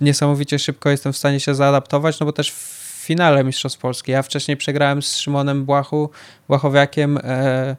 [0.00, 4.12] niesamowicie szybko jestem w stanie się zaadaptować, no bo też w finale Mistrzostw Polski.
[4.12, 6.10] Ja wcześniej przegrałem z Szymonem Błachu,
[6.48, 7.76] Błachowiakiem e,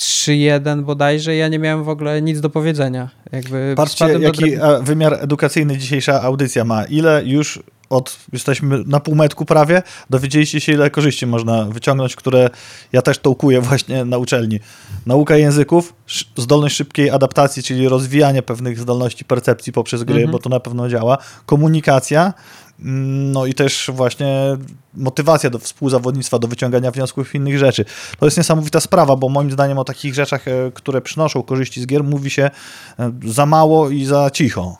[0.00, 3.10] 3-1 bodajże, ja nie miałem w ogóle nic do powiedzenia.
[3.32, 4.82] Jakby Patrzcie, jaki do...
[4.82, 6.84] wymiar edukacyjny dzisiejsza audycja ma.
[6.84, 12.50] Ile już od, jesteśmy na półmetku prawie, dowiedzieliście się, ile korzyści można wyciągnąć, które
[12.92, 14.60] ja też tołkuję właśnie na uczelni.
[15.06, 15.94] Nauka języków,
[16.36, 20.30] zdolność szybkiej adaptacji, czyli rozwijanie pewnych zdolności percepcji poprzez gry, mhm.
[20.30, 22.34] bo to na pewno działa, komunikacja,
[22.82, 24.56] no i też właśnie
[24.94, 27.84] motywacja do współzawodnictwa, do wyciągania wniosków i innych rzeczy.
[28.18, 31.86] To jest niesamowita sprawa, bo moim zdaniem o takich rzeczach, e, które przynoszą korzyści z
[31.86, 32.50] gier, mówi się
[32.98, 34.76] e, za mało i za cicho.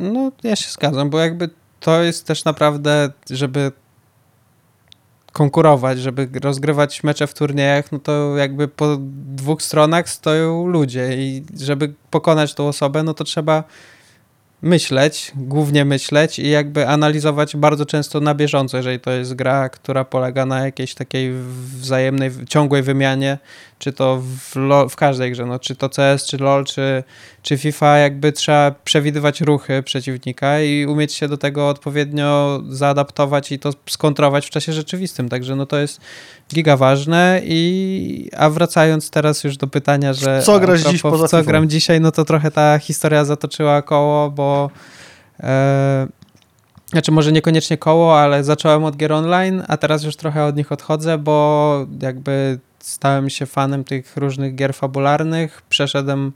[0.00, 3.72] No, ja się zgadzam, bo jakby to jest też naprawdę, żeby
[5.32, 8.96] konkurować, żeby rozgrywać mecze w turniejach, no to jakby po
[9.34, 13.64] dwóch stronach stoją ludzie i żeby pokonać tą osobę, no to trzeba
[14.62, 20.04] myśleć, głównie myśleć i jakby analizować bardzo często na bieżąco, jeżeli to jest gra, która
[20.04, 21.32] polega na jakiejś takiej
[21.80, 23.38] wzajemnej, ciągłej wymianie,
[23.78, 27.04] czy to w, LOL, w każdej grze, no, czy to CS, czy LoL, czy,
[27.42, 33.58] czy FIFA, jakby trzeba przewidywać ruchy przeciwnika i umieć się do tego odpowiednio zaadaptować i
[33.58, 36.00] to skontrować w czasie rzeczywistym, także no to jest
[36.54, 41.42] giga ważne i a wracając teraz już do pytania, że co grasz dziś poza co
[41.42, 44.45] gram dzisiaj, no to trochę ta historia zatoczyła koło, bo
[45.40, 46.06] e,
[46.90, 50.72] znaczy może niekoniecznie koło, ale zacząłem od gier online, a teraz już trochę od nich
[50.72, 56.32] odchodzę, bo jakby stałem się fanem tych różnych gier fabularnych, przeszedłem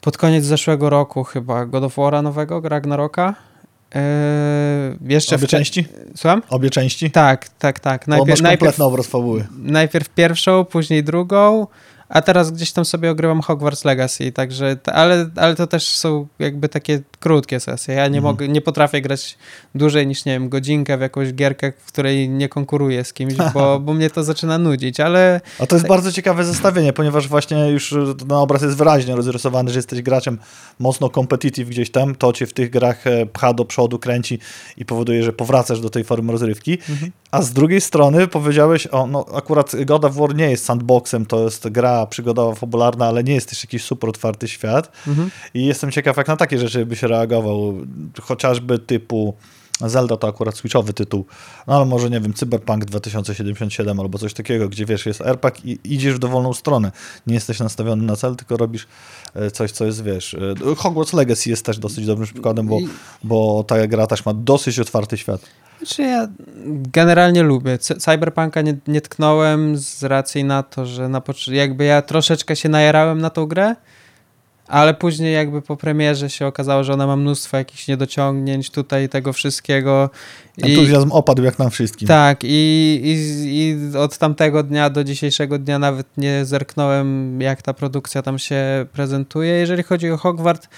[0.00, 3.34] pod koniec zeszłego roku chyba God of War'a nowego, Ragnaroka
[3.94, 5.86] Yy, jeszcze Obie części?
[6.16, 6.42] Słucham?
[6.48, 7.10] Obie części?
[7.10, 8.08] Tak, tak, tak.
[8.08, 8.78] Najpierw, najpierw.
[9.58, 11.66] Najpierw pierwszą, później drugą,
[12.10, 16.68] a teraz gdzieś tam sobie ogrywam Hogwarts Legacy, także, ale, ale to też są jakby
[16.68, 17.94] takie krótkie sesje.
[17.94, 18.22] Ja nie mhm.
[18.22, 19.38] mogę, nie potrafię grać
[19.74, 23.80] dłużej niż, nie wiem, godzinkę w jakąś gierkę, w której nie konkuruję z kimś, bo,
[23.84, 25.40] bo mnie to zaczyna nudzić, ale...
[25.58, 27.94] A to jest bardzo ciekawe zestawienie, ponieważ właśnie już
[28.28, 30.38] na obraz jest wyraźnie rozrysowany, że jesteś graczem
[30.78, 34.38] mocno competitive gdzieś tam, to cię w tych grach e, pcha do przodu, kręci
[34.76, 37.12] i powoduje, że powracasz do tej formy rozrywki, mhm.
[37.30, 41.44] A z drugiej strony powiedziałeś, o, no akurat God of War nie jest sandboxem, to
[41.44, 45.30] jest gra przygodowa, fabularna, ale nie jest też jakiś super otwarty świat mhm.
[45.54, 47.74] i jestem ciekaw, jak na takie rzeczy by się reagował,
[48.20, 49.34] chociażby typu
[49.88, 51.24] Zelda to akurat switchowy tytuł,
[51.66, 55.78] no ale może, nie wiem, Cyberpunk 2077 albo coś takiego, gdzie wiesz, jest RPG i
[55.94, 56.92] idziesz w dowolną stronę.
[57.26, 58.86] Nie jesteś nastawiony na cel, tylko robisz
[59.34, 60.34] e, coś, co jest, wiesz...
[60.34, 62.78] E, Hogwarts Legacy jest też dosyć dobrym przykładem, bo,
[63.24, 65.40] bo ta gra też ma dosyć otwarty świat.
[65.80, 66.28] Znaczy ja
[66.92, 67.78] generalnie lubię.
[67.78, 73.20] Cyberpunka nie, nie tknąłem z racji na to, że na jakby ja troszeczkę się najarałem
[73.20, 73.74] na tą grę,
[74.66, 79.32] ale później jakby po premierze się okazało, że ona ma mnóstwo jakichś niedociągnięć tutaj tego
[79.32, 80.10] wszystkiego.
[80.62, 82.08] Entuzjazm I, opadł jak nam wszystkim.
[82.08, 83.16] Tak i, i,
[83.58, 88.86] i od tamtego dnia do dzisiejszego dnia nawet nie zerknąłem jak ta produkcja tam się
[88.92, 89.52] prezentuje.
[89.52, 90.68] Jeżeli chodzi o Hogwart,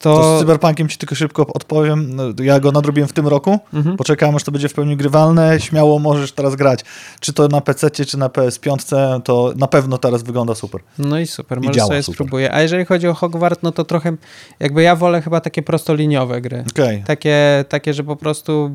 [0.00, 0.16] to...
[0.16, 0.36] to...
[0.36, 2.16] z Cyberpunkiem ci tylko szybko odpowiem.
[2.16, 3.58] No, ja go nadrobiłem w tym roku.
[3.74, 3.96] Mhm.
[3.96, 5.60] Poczekałem, aż to będzie w pełni grywalne.
[5.60, 6.80] Śmiało możesz teraz grać.
[7.20, 10.80] Czy to na PC, czy na PS5, to na pewno teraz wygląda super.
[10.98, 12.16] No i super, I może sobie super.
[12.16, 12.54] spróbuję.
[12.54, 14.16] A jeżeli chodzi o Hogwart, no to trochę
[14.60, 16.64] jakby ja wolę chyba takie prostoliniowe gry.
[16.70, 17.02] Okay.
[17.06, 18.70] Takie, takie, że po prostu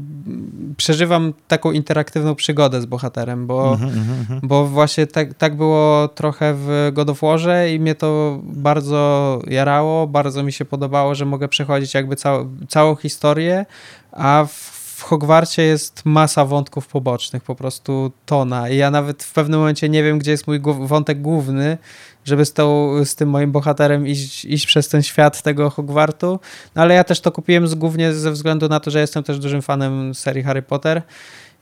[0.78, 4.40] przeżywam taką interaktywną przygodę z bohaterem, bo, mhm, mhm.
[4.44, 10.08] bo właśnie tak, tak było trochę w God of Warze i mnie to bardzo jarało,
[10.08, 13.66] bardzo mi się podobało, że mogę przechodzić jakby cał, całą historię,
[14.12, 14.75] a w
[15.06, 18.70] Hogwarcie jest masa wątków pobocznych, po prostu tona.
[18.70, 21.78] I ja nawet w pewnym momencie nie wiem, gdzie jest mój wątek główny,
[22.26, 26.39] żeby z, tą, z tym moim bohaterem iść, iść przez ten świat tego Hogwartu.
[26.76, 29.39] No ale ja też to kupiłem z, głównie ze względu na to, że jestem też
[29.39, 31.02] dużym fanem serii Harry Potter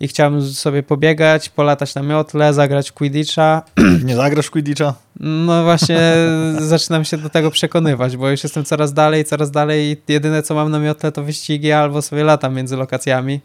[0.03, 3.61] i chciałem sobie pobiegać, polatać na miotle, zagrać Quidditcha.
[4.05, 4.93] Nie zagrasz Quidditcha?
[5.19, 5.99] No właśnie
[6.73, 10.55] zaczynam się do tego przekonywać, bo już jestem coraz dalej, coraz dalej i jedyne co
[10.55, 13.39] mam na miotle to wyścigi albo sobie latam między lokacjami.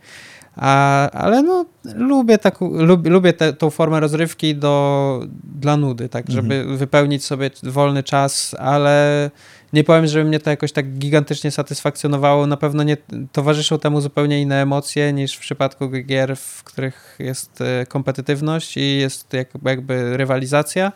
[0.57, 5.23] A, ale no, lubię, taką, lub, lubię te, tą formę rozrywki do,
[5.61, 6.77] dla nudy, tak, żeby mhm.
[6.77, 9.31] wypełnić sobie wolny czas, ale
[9.73, 12.47] nie powiem, żeby mnie to jakoś tak gigantycznie satysfakcjonowało.
[12.47, 12.97] Na pewno nie
[13.33, 18.99] towarzyszą temu zupełnie inne emocje niż w przypadku gier, w których jest e, kompetytywność i
[18.99, 20.93] jest jakby rywalizacja.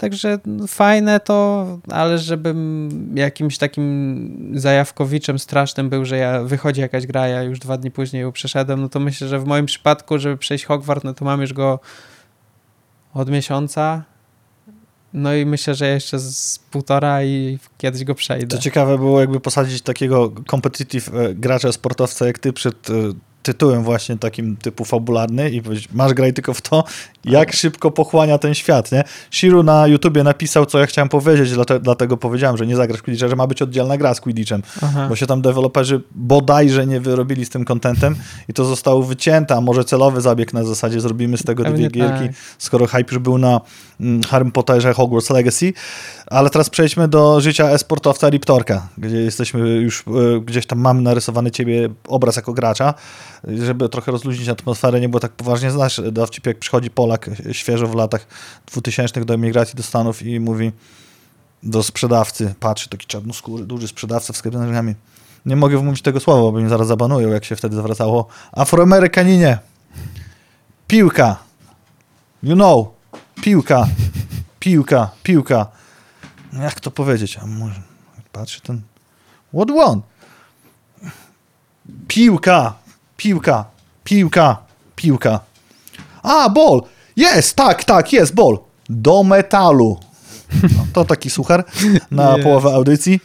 [0.00, 7.28] Także fajne to, ale żebym jakimś takim zajawkowiczem strasznym był, że ja wychodzi jakaś gra,
[7.28, 10.36] ja już dwa dni później ją przeszedłem, no to myślę, że w moim przypadku, żeby
[10.36, 11.80] przejść Hogwart, no to mam już go
[13.14, 14.04] od miesiąca,
[15.14, 18.56] no i myślę, że jeszcze z półtora i kiedyś go przejdę.
[18.56, 22.92] To ciekawe było jakby posadzić takiego competitive e, gracza, sportowca jak ty przed e,
[23.52, 26.84] tytułem właśnie takim typu fabularny i powiedzieć, masz graj tylko w to,
[27.24, 29.04] jak szybko pochłania ten świat, nie?
[29.30, 33.36] Shiru na YouTubie napisał, co ja chciałem powiedzieć, dlatego powiedziałem, że nie zagrasz Quidditcha, że
[33.36, 35.06] ma być oddzielna gra z Quidditchem, Aha.
[35.08, 38.16] bo się tam deweloperzy bodajże nie wyrobili z tym kontentem
[38.48, 42.26] i to zostało wycięte, a może celowy zabieg na zasadzie zrobimy z tego dwie gierki,
[42.26, 42.36] tak.
[42.58, 43.60] skoro hype już był na
[44.00, 45.72] mm, Harry Potterze Hogwarts Legacy,
[46.30, 51.50] ale teraz przejdźmy do życia e-sportowca Riptorka, gdzie jesteśmy już, e, gdzieś tam mamy narysowany
[51.50, 52.94] ciebie obraz jako gracza,
[53.44, 57.94] żeby trochę rozluźnić atmosferę, nie było tak poważnie, znasz dowcip, jak przychodzi Polak świeżo w
[57.94, 58.26] latach
[58.66, 60.72] 2000 do emigracji do Stanów i mówi
[61.62, 64.94] do sprzedawcy, patrzy, taki czarnoskóry, duży sprzedawca w sklepie drzwiami,
[65.46, 69.58] nie mogę wymówić tego słowa, bo mnie zaraz zabanują, jak się wtedy zwracało, Afroamerykaninie,
[70.86, 71.36] piłka,
[72.42, 72.86] you know,
[73.42, 73.86] piłka,
[74.60, 75.79] piłka, piłka.
[76.52, 77.38] Jak to powiedzieć?
[77.42, 77.80] A może
[78.32, 78.80] patrzy ten
[79.54, 80.04] What want?
[82.08, 82.74] Piłka,
[83.16, 83.64] piłka,
[84.04, 84.56] piłka,
[84.96, 85.40] piłka.
[86.22, 86.82] A, ball.
[87.16, 88.58] Jest, tak, tak, jest, ball.
[88.88, 90.00] Do metalu.
[90.62, 91.64] No, to taki suchar
[92.10, 92.42] na Nie.
[92.42, 93.20] połowę audycji.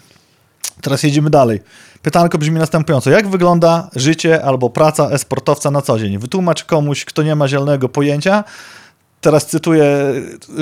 [0.81, 1.59] Teraz jedziemy dalej.
[2.01, 3.09] Pytanko brzmi następująco.
[3.09, 6.17] Jak wygląda życie albo praca e-sportowca na co dzień?
[6.17, 8.43] Wytłumacz komuś, kto nie ma zielonego pojęcia.
[9.25, 10.13] Teraz cytuję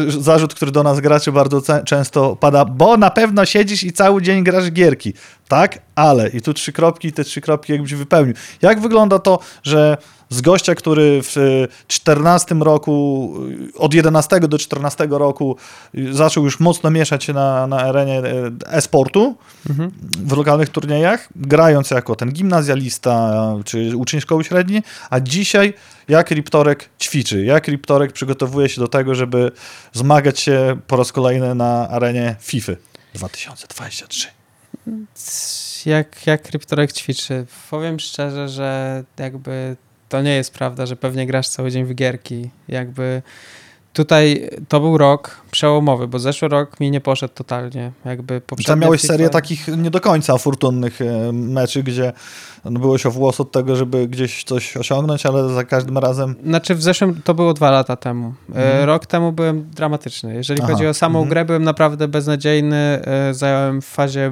[0.08, 4.44] zarzut, który do nas graczy bardzo często pada, bo na pewno siedzisz i cały dzień
[4.44, 5.14] grasz gierki.
[5.48, 8.36] Tak, ale i tu trzy kropki, te trzy kropki jakbyś wypełnił.
[8.62, 9.98] Jak wygląda to, że
[10.34, 13.34] z gościa, który w y, 14 roku,
[13.76, 15.58] y, od 11 do 14 roku
[15.96, 18.22] y, zaczął już mocno mieszać się na, na arenie
[18.68, 19.36] e-sportu,
[19.70, 19.92] Mhm.
[20.18, 23.34] w lokalnych turniejach, grając jako ten gimnazjalista
[23.66, 25.74] czy uczeń szkoły średniej, a dzisiaj
[26.08, 29.52] jak Riptorek ćwiczy, jak Riptorek przygotowuje się do tego, żeby
[29.94, 32.74] zmagać się po raz kolejny na arenie FIFA
[33.16, 34.28] 2023.
[35.86, 37.46] Jak, jak kryptorek ćwiczy?
[37.70, 39.76] Powiem szczerze, że jakby
[40.14, 42.50] to nie jest prawda, że pewnie grasz cały dzień w gierki.
[42.68, 43.22] Jakby
[43.94, 47.92] tutaj to był rok przełomowy, bo zeszły rok mi nie poszedł totalnie.
[48.06, 52.14] Jakby Tam miałeś serię takich nie do końca fortunnych e, meczy, gdzie
[52.66, 56.76] no, byłeś o włos od tego, żeby gdzieś coś osiągnąć, ale za każdym razem Znaczy
[56.76, 58.34] w zeszłym, to było dwa lata temu.
[58.56, 58.86] E, Mhm.
[58.86, 60.36] Rok temu byłem dramatyczny.
[60.36, 61.30] Jeżeli Aha, chodzi o samą mhm.
[61.30, 63.02] grę, byłem naprawdę beznadziejny.
[63.06, 64.32] E, Zająłem w fazie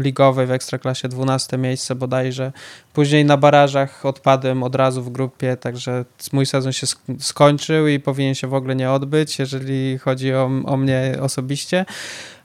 [0.00, 2.52] ligowej w Ekstraklasie 12 miejsce bodajże.
[2.92, 8.00] Później na barażach odpadłem od razu w grupie, także mój sezon się sk- skończył i
[8.00, 11.84] powinien się w ogóle nie odbyć, jeżeli chodzi o, o mnie osobiście.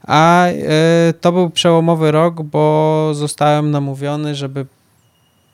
[0.07, 0.53] A e,
[1.21, 4.65] to był przełomowy rok, bo zostałem namówiony, żeby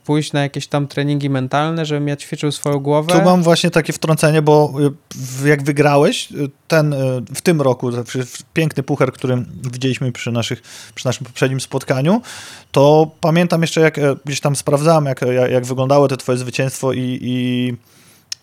[0.06, 3.14] pójść na jakieś tam treningi mentalne, żebym ja ćwiczył swoją głowę.
[3.14, 4.74] Tu mam właśnie takie wtrącenie, bo
[5.44, 6.98] y, jak wygrałeś y, ten y,
[7.36, 7.90] w tym roku,
[8.54, 10.62] piękny puchar, który widzieliśmy przy, naszych,
[10.96, 12.22] przy naszym poprzednim spotkaniu,
[12.72, 16.94] to pamiętam jeszcze, jak e, gdzieś tam sprawdzałem, jak, jak, jak wyglądało to twoje zwycięstwo
[16.94, 17.74] i, i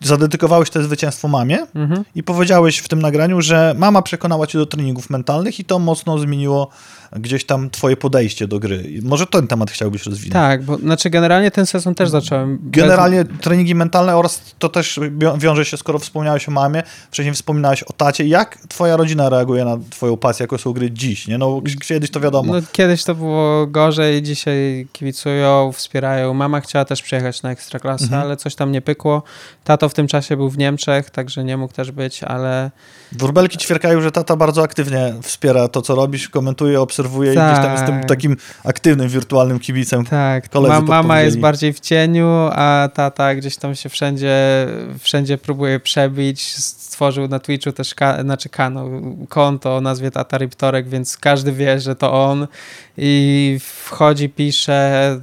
[0.02, 2.04] zadedykowałeś to zwycięstwo mamie Mhm.
[2.14, 6.18] i powiedziałeś w tym nagraniu, że mama przekonała cię do treningów mentalnych i to mocno
[6.18, 6.68] zmieniło
[7.16, 9.00] gdzieś tam twoje podejście do gry.
[9.02, 10.32] Może ten temat chciałbyś rozwinąć?
[10.32, 12.58] Tak, bo znaczy generalnie ten sezon też zacząłem.
[12.58, 17.34] bez- Generalnie treningi mentalne oraz to też wią- wiąże się, skoro wspomniałeś o mamie, wcześniej
[17.34, 18.24] wspominałeś o tacie.
[18.26, 21.26] Jak twoja rodzina reaguje na twoją pasję, jako są gry dziś?
[21.28, 21.38] Nie?
[21.38, 22.52] No, kiedyś to wiadomo.
[22.54, 26.34] No, kiedyś to było gorzej, dzisiaj kibicują, wspierają.
[26.34, 28.22] Mama chciała też przyjechać na ekstraklasę, Mhm.
[28.22, 29.22] ale coś tam nie pykło.
[29.64, 32.70] Tato w tym czasie był w Niemczech, także nie mógł też być, ale
[33.12, 37.01] Wróbelki ćwierkają, że tata bardzo aktywnie wspiera to, co robisz, komentuje, obserwuje
[37.32, 38.08] i gdzieś tam jest tym Tak.
[38.08, 40.04] takim aktywnym, wirtualnym kibicem.
[40.04, 44.36] tak, Koledzy ma, mama jest bardziej w cieniu, a tata gdzieś tam się wszędzie,
[44.98, 46.42] wszędzie próbuje przebić.
[46.56, 48.90] Stworzył na Twitchu też ka- znaczy kanał,
[49.28, 52.46] konto o nazwie Tata Riptorek, więc każdy wie, że to on
[52.96, 55.20] i wchodzi, pisze,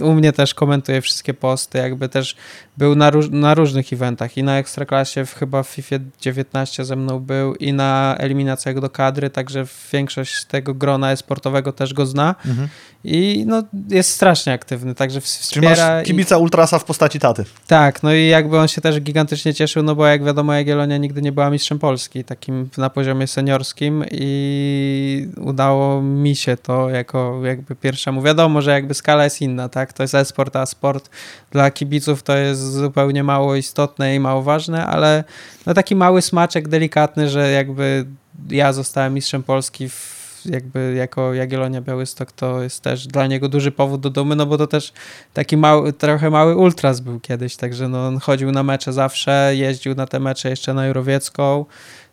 [0.00, 2.36] u mnie też komentuje wszystkie posty, jakby też
[2.78, 6.96] był na, róż- na różnych eventach i na Ekstraklasie, w, chyba w FIFA 19 ze
[6.96, 12.06] mną był i na eliminacjach do kadry, także większość z tego grona sportowego też go
[12.06, 12.68] zna Mhm.
[13.04, 15.70] i no, jest strasznie aktywny, także Czyli wspiera.
[15.70, 17.44] masz i, kibica ultrasa w postaci taty.
[17.66, 21.22] tak, no i jakby on się też gigantycznie cieszył, no bo jak wiadomo Jagiellonia nigdy
[21.22, 27.76] nie była mistrzem Polski, takim na poziomie seniorskim i udało mi się to jako jakby
[27.76, 28.22] pierwszemu.
[28.22, 29.92] Wiadomo, że jakby skala jest inna, tak?
[29.92, 31.10] To jest e-sport, a sport
[31.50, 35.24] dla kibiców to jest zupełnie mało istotne i mało ważne, ale
[35.66, 38.06] no taki mały smaczek delikatny, że jakby
[38.50, 43.70] ja zostałem mistrzem Polski w jakby jako Jagiellonia Białystok to jest też dla niego duży
[43.72, 44.92] powód do dumy, no bo to też
[45.32, 49.94] taki mały, trochę mały ultras był kiedyś, także no on chodził na mecze zawsze, jeździł
[49.94, 51.64] na te mecze jeszcze na Jurowiecką,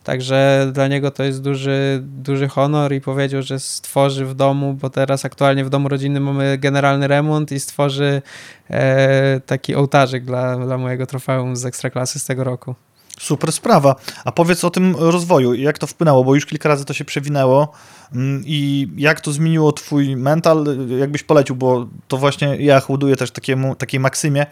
[0.05, 4.89] także dla niego to jest duży, duży honor i powiedział, że stworzy w domu, bo
[4.89, 8.21] teraz aktualnie w domu rodzinnym mamy generalny remont i stworzy
[8.69, 12.75] e, taki ołtarzyk dla, dla mojego trofeum z Ekstraklasy z tego roku.
[13.19, 13.95] Super sprawa.
[14.25, 17.71] A powiedz o tym rozwoju, jak to wpłynęło, bo już kilka razy to się przewinęło
[18.13, 20.65] mm, i jak to zmieniło twój mental,
[20.99, 24.45] jakbyś polecił, bo to właśnie ja hołduję też takiemu, takiej maksymie,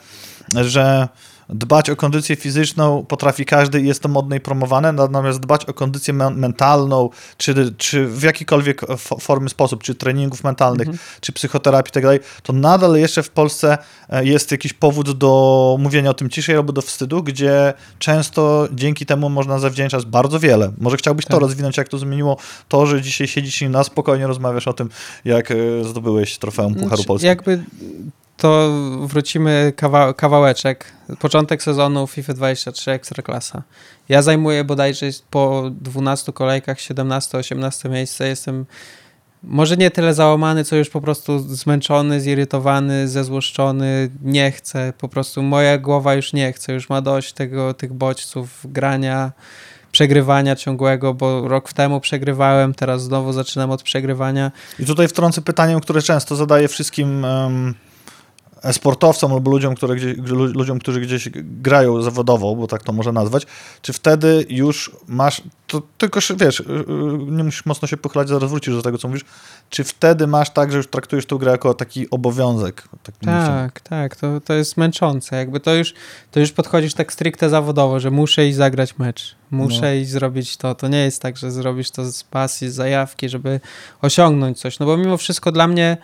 [0.56, 1.08] że
[1.50, 5.74] dbać o kondycję fizyczną potrafi każdy i jest to modne i promowane, natomiast dbać o
[5.74, 10.98] kondycję men- mentalną, czy, czy w jakikolwiek fo- formy sposób, czy treningów mentalnych, Mhm.
[11.22, 13.78] czy psychoterapii i tak dalej, to nadal jeszcze w Polsce
[14.10, 19.06] e, jest jakiś powód do mówienia o tym ciszej albo do wstydu, gdzie często dzięki
[19.06, 20.72] temu można zawdzięczać bardzo wiele.
[20.78, 21.42] Może chciałbyś to Tak.
[21.42, 24.90] rozwinąć, jak to zmieniło to, że dzisiaj siedzisz i na spokojnie rozmawiasz o tym,
[25.26, 27.28] jak e, zdobyłeś trofeum Pucharu Znaczy, Polski.
[27.28, 27.64] Jakby
[28.38, 28.70] to
[29.02, 30.92] wrócimy kawa kawałeczek.
[31.20, 33.64] Początek sezonu FIFA 23 Ekstraklasa.
[34.10, 38.28] Ja zajmuję bodajże po 12 kolejkach 17-18 miejsce.
[38.28, 38.66] Jestem
[39.44, 45.44] może nie tyle załamany, co już po prostu zmęczony, zirytowany, zezłoszczony, nie chce, po prostu
[45.44, 49.32] moja głowa już nie chce, już ma dość tego, tych bodźców, grania,
[49.92, 54.52] przegrywania ciągłego, bo rok temu przegrywałem, teraz znowu zaczynam od przegrywania.
[54.80, 57.74] I tutaj wtrącę pytanie, które często zadaję wszystkim um,
[58.72, 60.18] sportowcom albo ludziom, które gdzieś,
[60.54, 63.48] ludziom, którzy gdzieś grają zawodowo, bo tak to może nazwać,
[63.82, 66.86] czy wtedy już masz, to tylko wiesz, y, y,
[67.32, 69.26] nie musisz mocno się pochylać, zaraz wrócisz do tego, co mówisz,
[69.70, 72.84] czy wtedy masz tak, że już traktujesz tę grę jako taki obowiązek?
[73.48, 75.94] tak, tak, to, to jest męczące, jakby to już,
[76.32, 79.94] to już podchodzisz tak stricte zawodowo, że muszę iść zagrać mecz, muszę no.
[79.94, 83.60] iść zrobić to, to nie jest tak, że zrobisz to z pasji, z zajawki, żeby
[84.02, 85.98] osiągnąć coś, no bo mimo wszystko dla mnie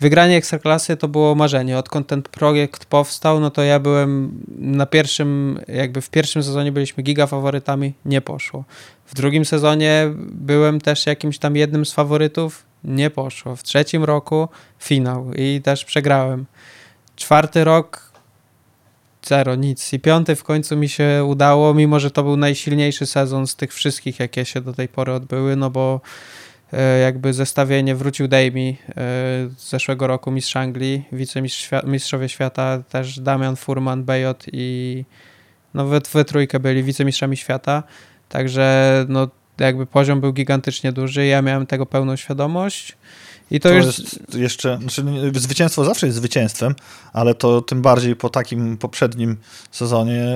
[0.00, 1.78] Wygranie Ekstraklasy to było marzenie.
[1.78, 7.02] Odkąd ten projekt powstał, no to ja byłem na pierwszym, jakby w pierwszym sezonie byliśmy
[7.02, 8.64] giga faworytami, nie poszło.
[9.06, 13.56] W drugim sezonie byłem też jakimś tam jednym z faworytów, nie poszło.
[13.56, 16.46] W trzecim roku finał i też przegrałem.
[17.16, 18.12] Czwarty rok
[19.26, 19.92] zero, nic.
[19.92, 23.74] I piąty w końcu mi się udało, mimo że to był najsilniejszy sezon z tych
[23.74, 26.00] wszystkich, jakie się do tej pory odbyły, no bo
[27.02, 28.74] jakby zestawienie wrócił Damie
[29.56, 35.04] z zeszłego roku mistrz Anglii, wicemistrzowie świata, też Damian Furman, Bejot i
[35.74, 37.82] no we, we trójkę byli wicemistrzami świata,
[38.28, 42.96] także no jakby poziom był gigantycznie duży, ja miałem tego pełną świadomość
[43.50, 43.86] i to, to już...
[43.98, 46.74] jest jeszcze, znaczy zwycięstwo zawsze jest zwycięstwem,
[47.12, 49.36] ale to tym bardziej po takim poprzednim
[49.70, 50.26] sezonie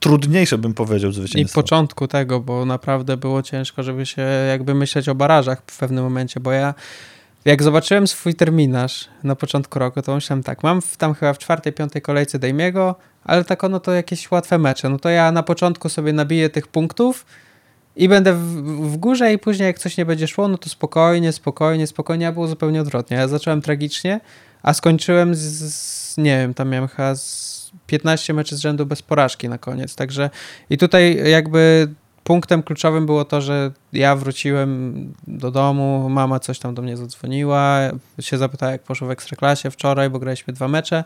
[0.00, 1.60] trudniejsze bym powiedział zwycięstwo.
[1.60, 6.04] I początku tego, bo naprawdę było ciężko, żeby się jakby myśleć o barażach w pewnym
[6.04, 6.74] momencie, bo ja
[7.44, 11.72] jak zobaczyłem swój terminarz na początku roku, to myślałem tak, mam tam chyba w czwartej,
[11.72, 15.88] piątej kolejce Dejmiego, ale tak ono to jakieś łatwe mecze, no to ja na początku
[15.88, 17.26] sobie nabiję tych punktów,
[17.96, 18.38] i będę w,
[18.92, 22.32] w, górze i później jak coś nie będzie szło, no to spokojnie, spokojnie, spokojnie, a
[22.32, 23.16] było zupełnie odwrotnie.
[23.16, 24.20] Ja zacząłem tragicznie,
[24.62, 25.40] a skończyłem z,
[25.74, 27.14] z nie wiem, tam miałem chyba
[27.86, 30.30] 15 meczy z rzędu bez porażki na koniec, także
[30.70, 31.88] i tutaj jakby
[32.24, 34.94] punktem kluczowym było to, że ja wróciłem
[35.26, 37.78] do domu, mama coś tam do mnie zadzwoniła,
[38.20, 41.04] się zapytała, jak poszło w Ekstraklasie wczoraj, bo graliśmy dwa mecze.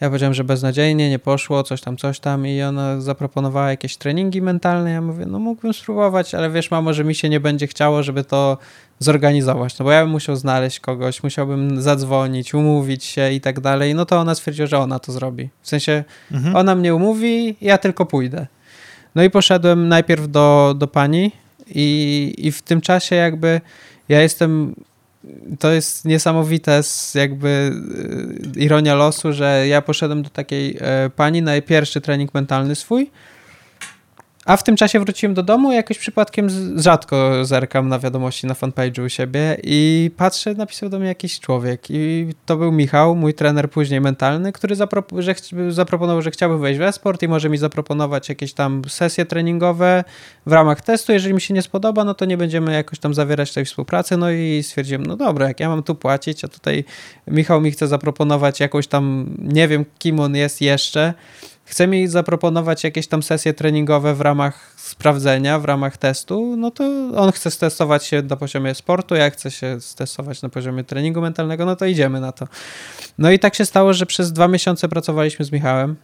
[0.00, 4.42] Ja powiedziałem, że beznadziejnie, nie poszło, coś tam, coś tam i ona zaproponowała jakieś treningi
[4.42, 4.90] mentalne.
[4.90, 8.24] Ja mówię, no mógłbym spróbować, ale wiesz, mamo, że mi się nie będzie chciało, żeby
[8.24, 8.58] to
[8.98, 13.94] zorganizować, no bo ja bym musiał znaleźć kogoś, musiałbym zadzwonić, umówić się i tak dalej.
[13.94, 15.48] No to ona stwierdziła, że ona to zrobi.
[15.62, 16.56] W sensie, mhm.
[16.56, 18.46] ona mnie umówi, ja tylko pójdę.
[19.14, 21.32] No i poszedłem najpierw do, do pani
[21.74, 23.60] i, i w tym czasie jakby
[24.08, 24.74] ja jestem
[25.58, 26.80] to jest niesamowite,
[27.14, 27.72] jakby
[28.56, 33.10] y, ironia losu, że ja poszedłem do takiej e, pani na pierwszy trening mentalny swój
[34.44, 39.06] a w tym czasie wróciłem do domu jakoś przypadkiem rzadko zerkam na wiadomości na fanpage'u
[39.06, 43.70] u siebie i patrzę, napisał do mnie jakiś człowiek i to był Michał, mój trener
[43.70, 44.76] później mentalny, który
[45.18, 45.34] że
[45.68, 50.04] zaproponował, że chciałby wejść w esport i może mi zaproponować jakieś tam sesje treningowe
[50.46, 51.12] w ramach testu.
[51.12, 54.16] Jeżeli mi się nie spodoba, no to nie będziemy jakoś tam zawierać tej współpracy.
[54.16, 56.84] No i stwierdziłem, no dobra, jak ja mam tu płacić, a tutaj
[57.26, 61.14] Michał mi chce zaproponować jakąś tam, nie wiem kim on jest jeszcze,
[61.70, 66.84] chce mi zaproponować jakieś tam sesje treningowe w ramach sprawdzenia, w ramach testu, no to
[67.16, 71.66] on chce stestować się na poziomie sportu, ja chcę się testować na poziomie treningu mentalnego,
[71.66, 72.48] no to idziemy na to.
[73.18, 75.96] No i tak się stało, że przez dwa miesiące pracowaliśmy z Michałem.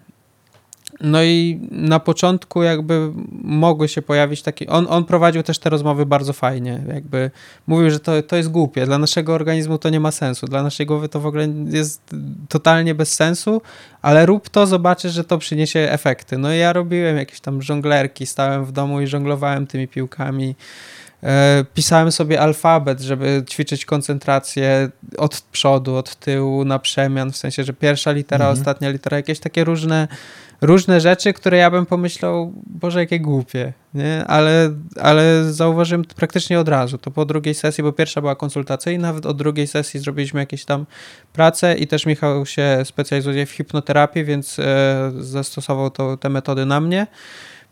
[1.00, 4.66] No i na początku jakby mogły się pojawić takie...
[4.66, 6.82] On, on prowadził też te rozmowy bardzo fajnie.
[6.94, 7.30] Jakby
[7.66, 8.86] mówił, że to, to jest głupie.
[8.86, 10.46] Dla naszego organizmu to nie ma sensu.
[10.46, 12.14] Dla naszej głowy to w ogóle jest
[12.48, 13.62] totalnie bez sensu,
[14.02, 16.38] ale rób to, zobaczysz, że to przyniesie efekty.
[16.38, 20.54] No i ja robiłem jakieś tam żonglerki, stałem w domu i żonglowałem tymi piłkami.
[21.22, 27.64] E, pisałem sobie alfabet, żeby ćwiczyć koncentrację od przodu, od tyłu, na przemian, w sensie,
[27.64, 28.58] że pierwsza litera, mhm.
[28.58, 30.08] ostatnia litera, jakieś takie różne
[30.60, 34.24] różne rzeczy, które ja bym pomyślał, Boże, jakie głupie, nie?
[34.26, 36.98] Ale, ale zauważyłem praktycznie od razu.
[36.98, 40.86] To po drugiej sesji, bo pierwsza była konsultacyjna, od drugiej sesji zrobiliśmy jakieś tam
[41.32, 46.80] prace i też Michał się specjalizuje w hipnoterapii, więc e, zastosował to, te metody na
[46.80, 47.06] mnie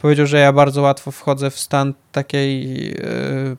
[0.04, 2.96] powiedział, że ja bardzo łatwo wchodzę w stan takiej e,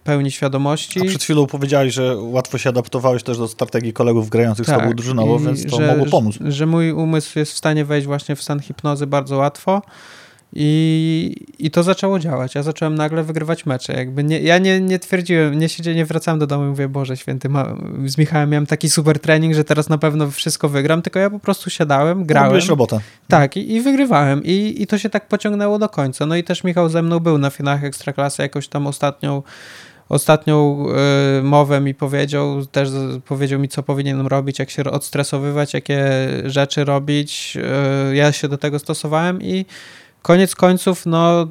[0.04, 1.02] pełni świadomości.
[1.02, 4.80] A przed chwilą powiedziałeś, że łatwo się adaptowałeś też do strategii kolegów grających tak, z
[4.80, 6.38] tobą drużynowo, więc to że, mogło pomóc.
[6.42, 9.82] Że, że mój umysł jest w stanie wejść właśnie w stan hipnozy bardzo łatwo.
[10.58, 12.56] I, I to zaczęło działać.
[12.56, 13.94] Ja zacząłem nagle wygrywać mecze.
[13.94, 17.18] Jakby nie, ja nie, nie twierdziłem, nie siedziałem, nie wracałem do domu i mówię, Boże
[17.18, 17.76] święty, ma,
[18.06, 21.40] z Michałem miałem taki super trening, że teraz na pewno wszystko wygram, tylko ja po
[21.40, 22.50] prostu siadałem, grałem.
[22.50, 23.00] Robiłeś robotę.
[23.28, 24.44] Tak, i, i wygrywałem.
[24.44, 26.26] I, I to się tak pociągnęło do końca.
[26.26, 29.44] No i też Michał ze mną był na finałach Ekstraklasy jakoś tam ostatnią
[30.10, 30.86] ostatnią
[31.40, 32.90] y, mowę mi powiedział, też
[33.26, 36.08] powiedział mi, co powinienem robić, jak się odstresowywać, jakie
[36.46, 37.58] rzeczy robić.
[38.12, 39.66] Y, ja się do tego stosowałem i
[40.26, 41.48] koniec końców, no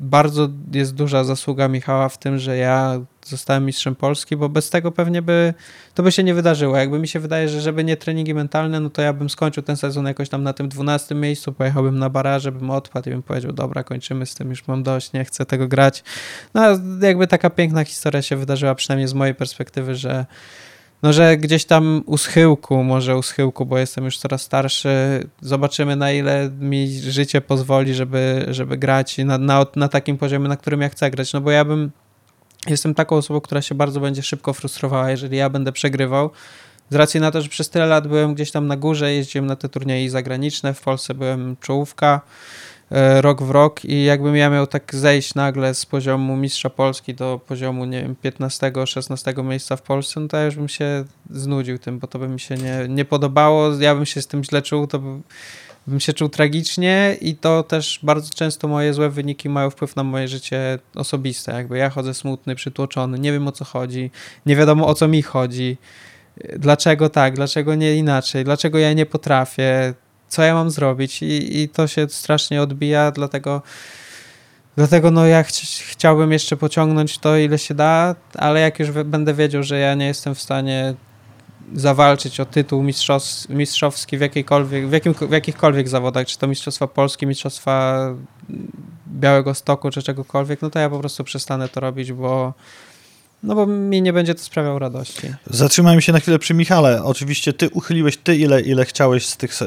[0.00, 4.92] bardzo jest duża zasługa Michała w tym, że ja zostałem mistrzem Polski, bo bez tego
[4.92, 5.54] pewnie by
[5.94, 6.76] to by się nie wydarzyło.
[6.76, 9.76] Jakby mi się wydaje, że żeby nie treningi mentalne, no to ja bym skończył ten
[9.76, 13.52] sezon jakoś tam na tym 12 miejscu, pojechałbym na baraże, bym odpadł i bym powiedział,
[13.52, 16.04] dobra, kończymy z tym, już mam dość, nie chcę tego grać.
[16.54, 16.62] No
[17.00, 20.26] jakby taka piękna historia się wydarzyła, przynajmniej z mojej perspektywy, że
[21.02, 24.88] no, że gdzieś tam u schyłku, może u schyłku, bo jestem już coraz starszy,
[25.40, 30.56] zobaczymy na ile mi życie pozwoli, żeby, żeby grać na, na, na takim poziomie, na
[30.56, 31.90] którym ja chcę grać, no bo ja bym,
[32.66, 36.30] jestem taką osobą, która się bardzo będzie szybko frustrowała, jeżeli ja będę przegrywał,
[36.90, 39.56] z racji na to, że przez tyle lat byłem gdzieś tam na górze, jeździłem na
[39.56, 42.20] te turnieje zagraniczne, w Polsce byłem czołówka,
[43.20, 47.40] rok w rok i jakbym ja miał tak zejść nagle z poziomu mistrza Polski do
[47.46, 51.98] poziomu, nie wiem, 15-16 miejsca w Polsce, no to ja już bym się znudził tym,
[51.98, 54.86] bo to by mi się nie, nie podobało, ja bym się z tym źle czuł,
[54.86, 55.20] to by,
[55.86, 60.04] bym się czuł tragicznie i to też bardzo często moje złe wyniki mają wpływ na
[60.04, 64.10] moje życie osobiste, jakby ja chodzę smutny, przytłoczony, nie wiem o co chodzi,
[64.46, 65.76] nie wiadomo o co mi chodzi,
[66.56, 69.94] dlaczego tak, dlaczego nie inaczej, dlaczego ja nie potrafię,
[70.32, 71.22] co ja mam zrobić?
[71.22, 73.62] I, i to się strasznie odbija, dlatego
[74.76, 75.50] Dlatego no ja ch
[75.90, 80.06] chciałbym jeszcze pociągnąć to ile się da, ale jak już będę wiedział, że ja nie
[80.06, 80.94] jestem w stanie
[81.74, 86.86] zawalczyć o tytuł mistrzows mistrzowski w, jakiejkolwiek, w, jakim, w jakichkolwiek zawodach, czy to Mistrzostwa
[86.86, 88.06] Polski, Mistrzostwa
[89.06, 92.54] Białego Stoku, czy czegokolwiek, no to ja po prostu przestanę to robić, bo
[93.42, 95.34] no bo mi nie będzie to sprawiał radości.
[95.46, 97.04] Zatrzymajmy się na chwilę przy Michale.
[97.04, 99.66] Oczywiście ty uchyliłeś ty ile, ile chciałeś z tych e,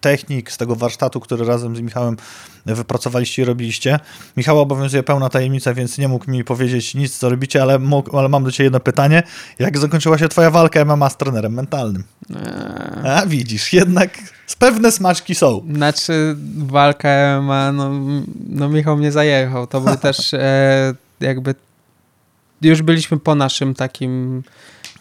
[0.00, 2.16] technik, z tego warsztatu, który razem z Michałem
[2.66, 3.98] wypracowaliście i robiliście.
[4.36, 8.28] Michał obowiązuje pełna tajemnica, więc nie mógł mi powiedzieć nic, co robicie, ale, mógł, ale
[8.28, 9.22] mam do ciebie jedno pytanie.
[9.58, 12.04] Jak zakończyła się twoja walka MMA z trenerem mentalnym?
[12.30, 12.36] Eee.
[13.08, 14.18] A widzisz, jednak
[14.58, 15.62] pewne smaczki są.
[15.74, 17.90] Znaczy walka MMA, no,
[18.48, 19.66] no Michał mnie zajechał.
[19.66, 21.54] To był też e, jakby
[22.62, 24.42] już byliśmy po naszym takim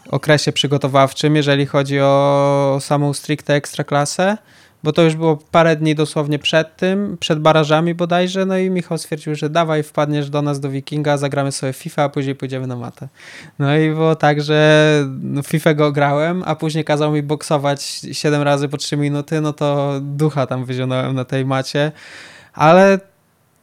[0.10, 4.38] okresie przygotowawczym, jeżeli chodzi o samą stricte ekstraklasę,
[4.84, 8.98] bo to już było parę dni dosłownie przed tym, przed barażami bodajże, no i Michał
[8.98, 12.76] stwierdził, że dawaj, wpadniesz do nas do Wikinga, zagramy sobie FIFA, a później pójdziemy na
[12.76, 13.08] matę.
[13.60, 14.92] No i było tak, że
[15.22, 19.54] no, FIFA go grałem, a później kazał mi boksować 7 razy po 3 minuty, no
[19.54, 21.92] to ducha tam wyzionąłem na tej macie,
[22.54, 23.11] ale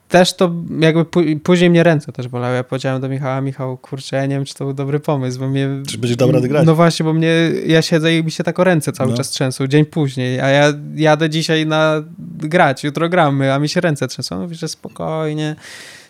[0.09, 1.05] też to jakby
[1.43, 2.57] później mnie ręce też bolały.
[2.57, 5.49] Ja powiedziałem do Michała, Michał, kurczę, ja nie wiem, czy to był dobry pomysł, bo
[5.49, 5.69] mnie...
[5.89, 6.67] Czy będzie dobra grać?
[6.67, 7.33] No właśnie, bo mnie,
[7.67, 9.17] ja siedzę i mi się tak o ręce cały no.
[9.17, 12.03] czas trzęsą, dzień później, a ja jadę dzisiaj na
[12.39, 14.41] grać, jutro gramy, a mi się ręce trzęsą.
[14.41, 15.57] Mówi, że spokojnie,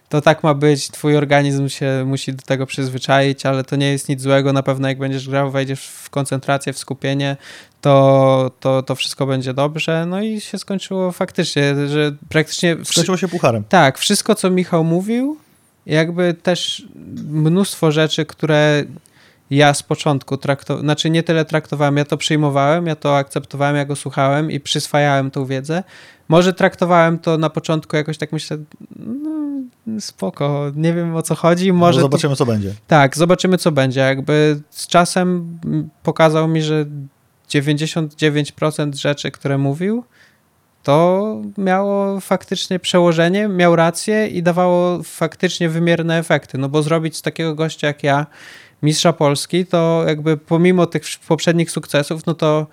[0.08, 4.08] to tak ma być, twój organizm się musi do tego przyzwyczaić, ale to nie jest
[4.08, 7.36] nic złego, na pewno jak będziesz grał, wejdziesz w koncentrację, w skupienie,
[7.80, 10.06] to, to, to wszystko będzie dobrze.
[10.06, 12.76] No i się skończyło faktycznie, że praktycznie...
[12.84, 13.64] Skończyło się pucharem.
[13.68, 15.36] Tak, wszystko co Michał mówił,
[15.86, 16.86] jakby też
[17.28, 18.84] mnóstwo rzeczy, które
[19.50, 23.84] ja z początku traktowałem, znaczy nie tyle traktowałem, ja to przyjmowałem, ja to akceptowałem, ja
[23.84, 25.82] go słuchałem i przyswajałem tą wiedzę.
[26.28, 28.58] Może traktowałem to na początku jakoś tak myślę,
[28.96, 29.27] no
[30.00, 31.68] spoko, nie wiem o co chodzi.
[31.68, 32.74] No może no zobaczymy, co będzie.
[32.86, 34.00] Tak, zobaczymy, co będzie.
[34.00, 35.58] Jakby z czasem
[36.02, 36.86] pokazał mi, że
[37.48, 40.04] 99% rzeczy, które mówił,
[40.82, 46.58] to miało faktycznie przełożenie, miał rację i dawało faktycznie wymierne efekty.
[46.58, 48.26] No bo zrobić z takiego gościa jak ja,
[48.82, 52.66] mistrza Polski, to jakby pomimo tych poprzednich sukcesów, no to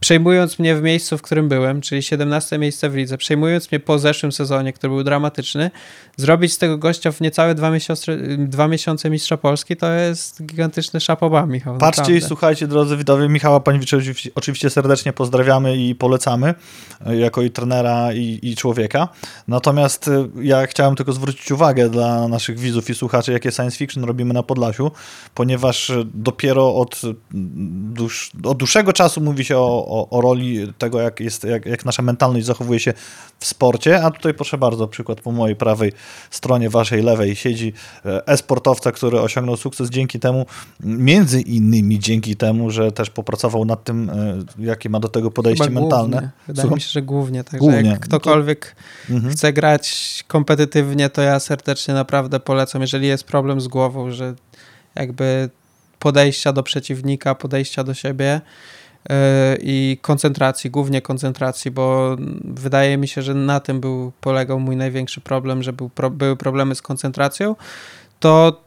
[0.00, 3.98] przejmując mnie w miejscu, w którym byłem, czyli 17 miejsce w lidze, przejmując mnie po
[3.98, 5.70] zeszłym sezonie, który był dramatyczny,
[6.16, 11.00] zrobić z tego gościa w niecałe dwa miesiące, dwa miesiące mistrza Polski, to jest gigantyczny
[11.00, 11.78] szapoba, Michał.
[11.78, 12.26] Patrzcie naprawdę.
[12.26, 13.96] i słuchajcie, drodzy widowie, Michała Paniewicza
[14.34, 16.54] oczywiście serdecznie pozdrawiamy i polecamy,
[17.06, 19.08] e, jako i trenera i, i człowieka.
[19.48, 24.04] Natomiast e, ja chciałem tylko zwrócić uwagę dla naszych widzów i słuchaczy, jakie science fiction
[24.04, 24.90] robimy na Podlasiu,
[25.34, 27.00] ponieważ dopiero od,
[27.92, 31.84] dłuż, od dłuższego czasu mówi się o o, o roli tego, jak, jest, jak, jak
[31.84, 32.92] nasza mentalność zachowuje się
[33.38, 35.92] w sporcie, a tutaj proszę bardzo, przykład po mojej prawej
[36.30, 37.72] stronie, waszej lewej siedzi
[38.04, 40.46] e, e-sportowca, który osiągnął sukces dzięki temu,
[40.80, 45.64] między innymi dzięki temu, że też popracował nad tym, e, jakie ma do tego podejście
[45.64, 46.10] Chyba mentalne.
[46.10, 46.30] Głównie.
[46.46, 46.76] Wydaje Słucham?
[46.76, 47.90] mi się, że głównie, także głównie.
[47.90, 48.76] jak ktokolwiek
[49.10, 49.32] mhm.
[49.32, 54.34] chce grać kompetytywnie, to ja serdecznie naprawdę polecam, jeżeli jest problem z głową, że
[54.94, 55.50] jakby
[55.98, 58.40] podejścia do przeciwnika, podejścia do siebie,
[59.62, 65.20] i koncentracji, głównie koncentracji, bo wydaje mi się, że na tym był, polegał mój największy
[65.20, 67.56] problem, że był, były problemy z koncentracją,
[68.20, 68.60] to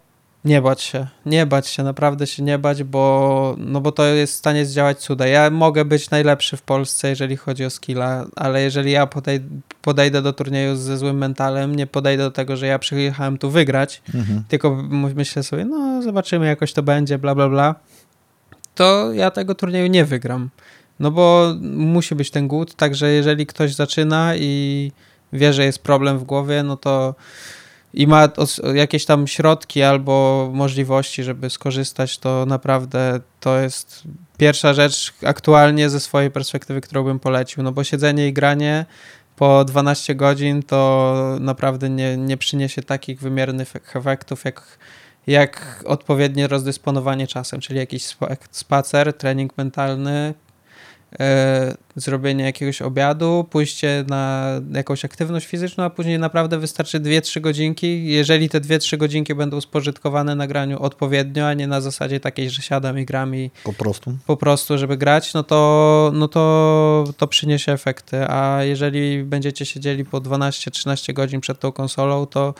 [0.45, 4.34] Nie bać się, nie bać się, naprawdę się nie bać, bo, no bo to jest
[4.34, 5.27] w stanie zdziałać cuda.
[5.27, 9.45] Ja mogę być najlepszy w Polsce, jeżeli chodzi o skilla, ale jeżeli ja podejdę,
[9.81, 14.01] podejdę do turnieju ze złym mentalem, nie podejdę do tego, że ja przyjechałem tu wygrać,
[14.15, 14.43] Mhm.
[14.47, 14.75] tylko
[15.15, 17.75] myślę sobie, no zobaczymy, jakoś to będzie, bla, bla, bla,
[18.76, 20.49] to ja tego turnieju nie wygram.
[20.99, 24.91] No bo musi być ten głód, także jeżeli ktoś zaczyna i
[25.34, 27.15] wie, że jest problem w głowie, no to
[27.93, 28.30] i ma
[28.74, 34.03] jakieś tam środki albo możliwości, żeby skorzystać, to naprawdę to jest
[34.38, 37.63] pierwsza rzecz aktualnie ze swojej perspektywy, którą bym polecił.
[37.63, 38.86] No bo siedzenie i granie
[39.36, 44.78] po 12 godzin to naprawdę nie, nie przyniesie takich wymiernych efektów, jak,
[45.28, 50.34] jak odpowiednie rozdysponowanie czasem, czyli jakiś spa- spacer, trening mentalny,
[51.19, 58.05] e, zrobienie jakiegoś obiadu, pójście na jakąś aktywność fizyczną, a później naprawdę wystarczy 2-3 godzinki.
[58.05, 62.61] Jeżeli te 2-3 godzinki będą spożytkowane na graniu odpowiednio, a nie na zasadzie takiej, że
[62.61, 64.17] siadam i gram i Po prostu.
[64.26, 68.30] po prostu, żeby grać, no to, no to, to przyniesie efekty.
[68.30, 72.53] A jeżeli będziecie siedzieli po 12-13 godzin przed tą konsolą, to,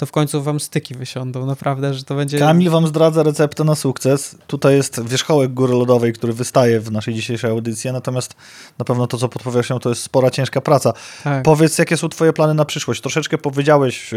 [0.00, 1.46] to w końcu wam styki wysiądą.
[1.46, 2.38] Naprawdę, że to będzie.
[2.38, 4.36] Kamil wam zdradza receptę na sukces.
[4.46, 8.34] Tutaj jest wierzchołek góry lodowej, który wystaje w naszej dzisiejszej audycji, natomiast
[8.78, 10.92] na pewno to, co pod powierzchnią, to jest spora, ciężka praca.
[11.24, 11.42] Tak.
[11.42, 13.00] Powiedz, jakie są twoje plany na przyszłość?
[13.00, 14.10] Troszeczkę powiedziałeś,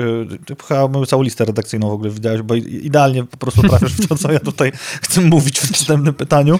[0.45, 4.07] ty chyba moją całą listę redakcyjną w ogóle widziałeś, bo idealnie po prostu trafiasz w
[4.07, 4.71] to, co ja tutaj
[5.01, 6.59] chcę mówić w następnym pytaniu.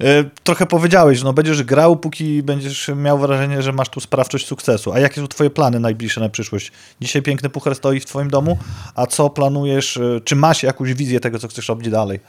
[0.00, 4.92] Yy, Trochę powiedziałeś, no będziesz grał, póki będziesz miał wrażenie, że masz tu sprawczość sukcesu.
[4.92, 6.72] A jakie są twoje plany najbliższe na przyszłość?
[7.00, 8.58] Dzisiaj piękny puchar stoi w twoim domu,
[8.94, 12.20] a co planujesz, yy, czy masz jakąś wizję tego, co chcesz robić dalej?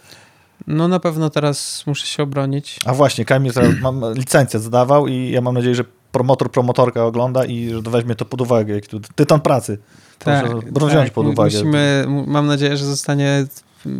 [0.68, 2.80] No na pewno teraz muszę się obronić.
[2.86, 7.70] A właśnie, Kamil mam licencję zdawał i ja mam nadzieję, że promotor, promotorka ogląda i
[7.70, 8.76] że weźmie to pod uwagę.
[8.76, 9.78] Jak tu tytan pracy.
[10.74, 11.52] Proszę wziąć pod mu- uwagę.
[11.52, 13.46] Tak, Musimy, mam nadzieję, że zostanie.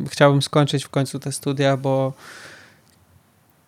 [0.10, 2.14] Chciałbym skończyć w końcu te studia, bo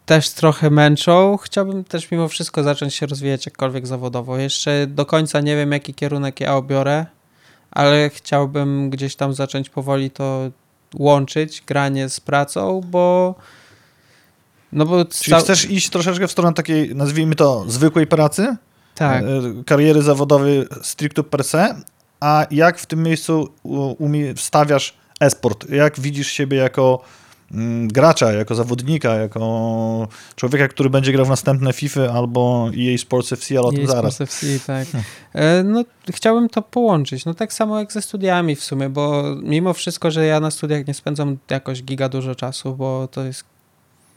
[0.05, 1.37] też trochę męczą.
[1.37, 4.37] Chciałbym też mimo wszystko zacząć się rozwijać jakkolwiek zawodowo.
[4.37, 7.05] Jeszcze do końca nie wiem, jaki kierunek ja obiorę,
[7.71, 10.51] ale chciałbym gdzieś tam zacząć powoli to
[10.95, 13.35] łączyć, granie z pracą, bo
[14.71, 18.55] no bo Czyli chcesz iść troszeczkę w stronę takiej, nazwijmy to, zwykłej pracy,
[18.95, 21.75] tak, e, kariery zawodowej stricte per se,
[22.19, 23.49] a jak w tym miejscu
[24.35, 25.69] wstawiasz esport?
[25.69, 27.03] Jak widzisz siebie jako
[27.87, 33.57] gracza, jako zawodnika, jako człowieka, który będzie grał w następne FIFA albo EA Sports FC,
[33.57, 34.13] ale o tym EA zaraz.
[34.15, 34.87] Sports FC, tak.
[35.33, 37.25] E, No, chciałbym to połączyć.
[37.25, 40.87] No tak samo jak ze studiami w sumie, bo mimo wszystko, że ja na studiach
[40.87, 43.43] nie spędzam jakoś giga dużo czasu, bo to jest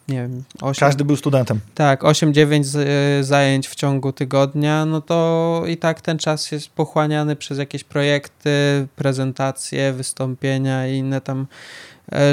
[0.09, 1.61] nie wiem, 8, Każdy był studentem.
[1.75, 2.77] tak, 8-9 z-
[3.21, 7.85] e, zajęć w ciągu tygodnia, no to i tak ten czas jest pochłaniany przez jakieś
[7.85, 8.51] projekty,
[8.97, 11.47] prezentacje, wystąpienia i inne tam e,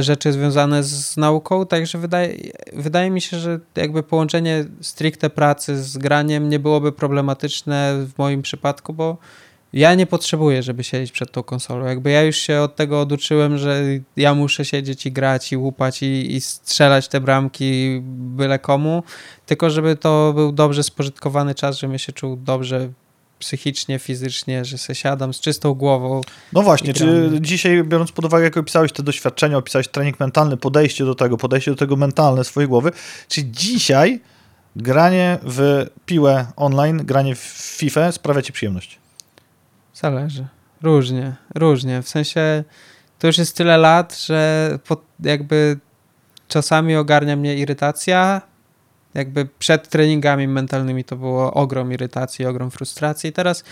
[0.02, 2.36] rzeczy związane z nauką, także wydaje,
[2.74, 8.42] wydaje mi się, że jakby połączenie stricte pracy z graniem nie byłoby problematyczne w moim
[8.42, 9.18] przypadku, bo
[9.74, 11.86] ja nie potrzebuję, żeby siedzieć przed tą konsolą.
[11.86, 13.84] Jakby ja już się od tego oduczyłem, że
[14.18, 19.04] ja muszę siedzieć i grać i łupać i, i strzelać te bramki byle komu,
[19.46, 22.90] tylko żeby to był dobrze spożytkowany czas, żebym się czuł dobrze
[23.44, 26.22] psychicznie, fizycznie, że se siadam z czystą głową.
[26.54, 31.06] No właśnie, czy dzisiaj, biorąc pod uwagę, jak opisałeś te doświadczenia, opisałeś trening mentalny, podejście
[31.06, 32.92] do tego, podejście do tego mentalne swojej głowy,
[33.28, 34.22] czy dzisiaj
[34.76, 37.40] granie w piłę online, granie w
[37.78, 39.00] FIFA sprawia ci przyjemność?
[39.94, 40.48] Zależy.
[40.82, 42.02] Różnie, różnie.
[42.02, 42.64] W sensie
[43.20, 44.70] to już jest tyle lat, że
[45.20, 45.80] jakby
[46.48, 48.42] czasami ogarnia mnie irytacja.
[49.14, 53.34] Jakby przed treningami mentalnymi to było ogrom irytacji, ogrom frustracji.
[53.34, 53.64] Teraz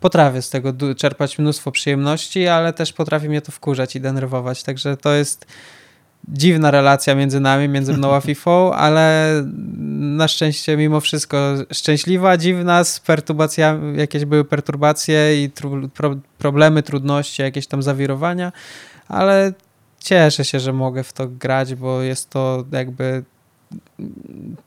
[0.00, 4.62] potrafię z tego czerpać mnóstwo przyjemności, ale też potrafi mnie to wkurzać i denerwować.
[4.62, 5.46] Także to jest
[6.28, 9.32] dziwna relacja między nami, między mną a FIFA, ale
[10.16, 16.82] na szczęście mimo wszystko szczęśliwa, dziwna, z perturbacjami, jakieś były perturbacje i tru, pro, problemy,
[16.82, 18.52] trudności, jakieś tam zawirowania,
[19.08, 19.52] ale
[19.98, 23.24] cieszę się, że mogę w to grać, bo jest to jakby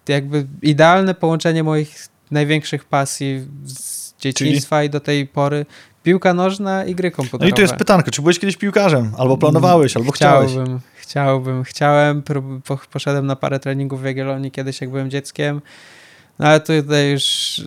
[0.07, 5.65] jakby idealne połączenie moich największych pasji z dzieciństwa i do tej pory
[6.03, 7.49] piłka nożna i gry No komputerowe.
[7.49, 9.11] i tu jest pytanko, czy byłeś kiedyś piłkarzem?
[9.17, 10.51] Albo planowałeś, albo chciałeś?
[10.51, 12.23] Chciałbym, chciałbym, chciałem.
[12.91, 15.61] Poszedłem na parę treningów w Jagiellonii kiedyś, jak byłem dzieckiem.
[16.39, 17.61] No ale tutaj już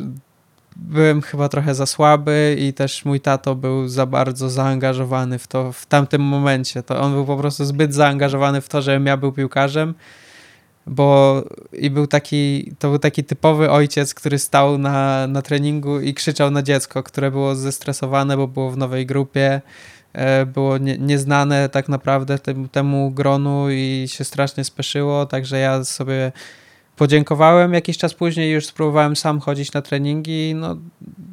[0.76, 5.72] byłem chyba trochę za słaby i też mój tato był za bardzo zaangażowany w to
[5.72, 6.82] w tamtym momencie.
[6.82, 9.94] To on był po prostu zbyt zaangażowany w to, żebym ja był piłkarzem.
[10.86, 16.14] Bo i był taki, to był taki typowy ojciec, który stał na, na treningu i
[16.14, 19.60] krzyczał na dziecko, które było zestresowane, bo było w nowej grupie
[20.12, 25.84] e, było nie, nieznane tak naprawdę tym, temu gronu i się strasznie speszyło, także ja
[25.84, 26.32] sobie
[26.96, 27.74] podziękowałem.
[27.74, 30.76] Jakiś czas później już spróbowałem sam chodzić na treningi, no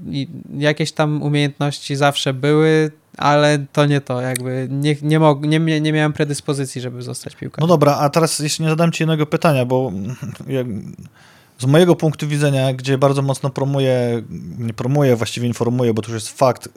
[0.09, 0.27] i
[0.57, 5.93] jakieś tam umiejętności zawsze były, ale to nie to, jakby nie, nie, mog, nie, nie
[5.93, 7.61] miałem predyspozycji, żeby zostać piłkarzem.
[7.61, 9.91] No dobra, a teraz jeszcze nie zadam ci jednego pytania, bo
[10.47, 10.67] jak,
[11.59, 14.23] z mojego punktu widzenia, gdzie bardzo mocno promuję,
[14.59, 16.69] nie promuję, właściwie informuję, bo to już jest fakt,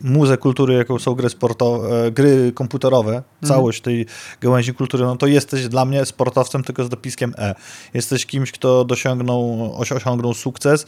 [0.00, 3.24] muzę kultury, jaką są gry sportowe, gry komputerowe, mhm.
[3.44, 4.06] całość tej
[4.40, 7.54] gałęzi kultury, no to jesteś dla mnie sportowcem tylko z dopiskiem E.
[7.94, 10.86] Jesteś kimś, kto dosiągnął, osiągnął sukces,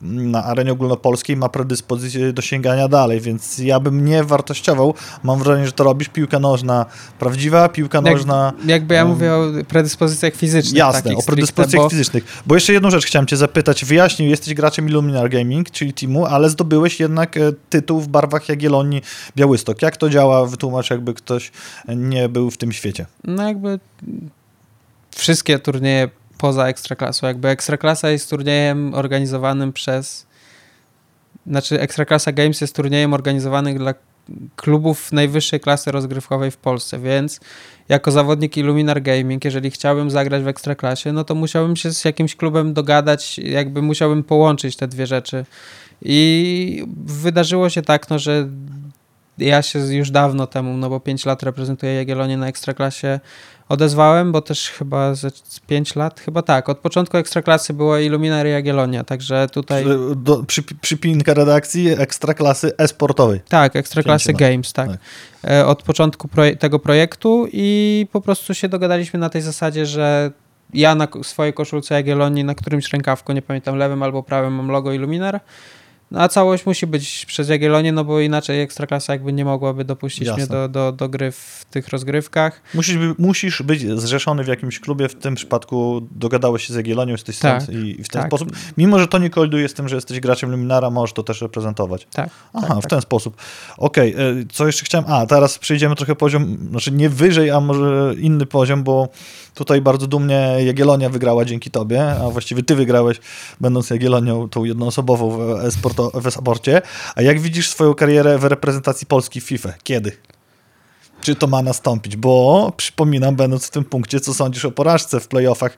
[0.00, 4.94] na arenie ogólnopolskiej ma predyspozycję do sięgania dalej, więc ja bym nie wartościował.
[5.22, 6.86] Mam wrażenie, że to robisz piłka nożna
[7.18, 8.52] prawdziwa, piłka Jak, nożna...
[8.66, 10.78] Jakby ja um, mówię o predyspozycjach fizycznych.
[10.78, 11.90] Jasne, o predyspozycjach bo...
[11.90, 12.42] fizycznych.
[12.46, 13.84] Bo jeszcze jedną rzecz chciałem cię zapytać.
[13.84, 17.40] Wyjaśnił, jesteś graczem Illuminar Gaming, czyli teamu, ale zdobyłeś jednak e,
[17.70, 19.02] tytuł w barwach Jagiellonii
[19.36, 19.82] Białystok.
[19.82, 20.46] Jak to działa?
[20.46, 21.52] Wytłumacz, jakby ktoś
[21.88, 23.06] nie był w tym świecie.
[23.24, 23.80] No jakby
[25.16, 26.08] wszystkie turnieje
[26.38, 27.26] poza Ekstraklasą.
[27.26, 30.26] Jakby Ekstraklasa jest turniejem organizowanym przez...
[31.46, 33.94] Znaczy Ekstraklasa Games jest turniejem organizowanym dla
[34.56, 37.40] klubów najwyższej klasy rozgrywkowej w Polsce, więc
[37.88, 42.36] jako zawodnik Illuminar Gaming, jeżeli chciałbym zagrać w Ekstraklasie, no to musiałbym się z jakimś
[42.36, 45.44] klubem dogadać, jakby musiałbym połączyć te dwie rzeczy.
[46.02, 48.48] I wydarzyło się tak, no, że
[49.38, 53.20] ja się już dawno temu, no bo 5 lat reprezentuję Jagiellonię na Ekstraklasie,
[53.68, 55.30] odezwałem, bo też chyba ze
[55.66, 59.84] 5 lat, chyba tak, od początku Ekstraklasy była Illuminary Jagiellonia, także tutaj...
[60.16, 63.40] Do, przy, przypinka redakcji Ekstraklasy e-sportowej.
[63.48, 64.88] Tak, Ekstraklasy Games, tak.
[64.90, 65.00] tak.
[65.50, 70.30] E, od początku proje tego projektu i po prostu się dogadaliśmy na tej zasadzie, że
[70.74, 74.92] ja na swojej koszulce Jagiellonii na którymś rękawku, nie pamiętam, lewym albo prawym mam logo
[74.92, 75.40] Illuminar,
[76.10, 80.26] no a całość musi być przez Jagiellonię, no bo inaczej Ekstraklasa jakby nie mogłaby dopuścić
[80.26, 80.42] Jasne.
[80.42, 82.62] mnie do, do, do gry w tych rozgrywkach.
[82.74, 87.38] Musisz, musisz być zrzeszony w jakimś klubie, w tym przypadku dogadałeś się z Jagiellonią, jesteś
[87.38, 88.30] tak, stąd i, w ten tak.
[88.30, 91.42] sposób, mimo że to nie kolduje z tym, że jesteś graczem Luminara, możesz to też
[91.42, 92.06] reprezentować.
[92.12, 92.30] Tak.
[92.52, 92.90] Aha, tak, w tak.
[92.90, 93.36] ten sposób.
[93.78, 94.26] Okej, okay.
[94.26, 98.46] E, co jeszcze chciałem, a teraz przejdziemy trochę poziom, znaczy nie wyżej, a może inny
[98.46, 99.08] poziom, bo
[99.54, 103.20] tutaj bardzo dumnie Jagiellonia wygrała dzięki tobie, a właściwie ty wygrałeś,
[103.60, 106.82] będąc Jagiellonią, tą jednoosobową w e-sport w sporcie.
[107.14, 109.72] A jak widzisz swoją karierę w reprezentacji Polski w FIFA?
[109.82, 110.12] Kiedy?
[111.20, 112.16] Czy to ma nastąpić?
[112.16, 115.76] Bo przypominam, będąc w tym punkcie, co sądzisz o porażce w playoffach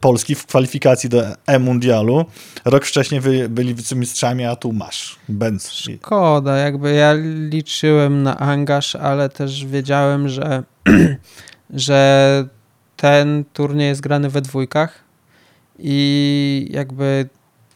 [0.00, 2.24] Polski w kwalifikacji do E-Mundialu.
[2.64, 5.72] Rok wcześniej wy, byli wicemistrzami, a tu masz Benz.
[5.72, 7.14] Szkoda, jakby ja
[7.50, 10.62] liczyłem na angaż, ale też wiedziałem, że,
[11.70, 12.48] że
[12.96, 15.04] ten turniej jest grany we dwójkach
[15.78, 17.28] i jakby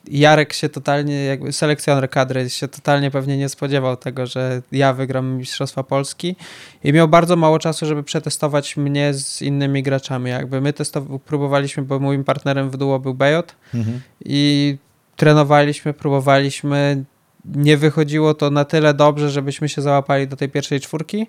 [0.09, 5.37] Jarek się totalnie, jakby selekcjoner kadry się totalnie pewnie nie spodziewał tego, że ja wygram
[5.37, 6.37] Mistrzostwa Polski
[6.85, 10.31] i miał bardzo mało czasu, żeby przetestować mnie z innymi graczami.
[10.31, 14.01] Jakby my testow- próbowaliśmy, bo moim partnerem w duo był Bejot mhm.
[14.25, 14.77] i
[15.17, 17.05] trenowaliśmy, próbowaliśmy.
[17.45, 21.27] Nie wychodziło to na tyle dobrze, żebyśmy się załapali do tej pierwszej czwórki.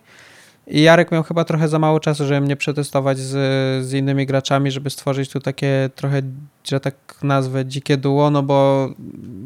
[0.68, 3.32] I Jarek miał chyba trochę za mało czasu, żeby mnie przetestować z,
[3.86, 6.22] z innymi graczami, żeby stworzyć tu takie trochę,
[6.64, 8.90] że tak nazwę, dzikie duo, no bo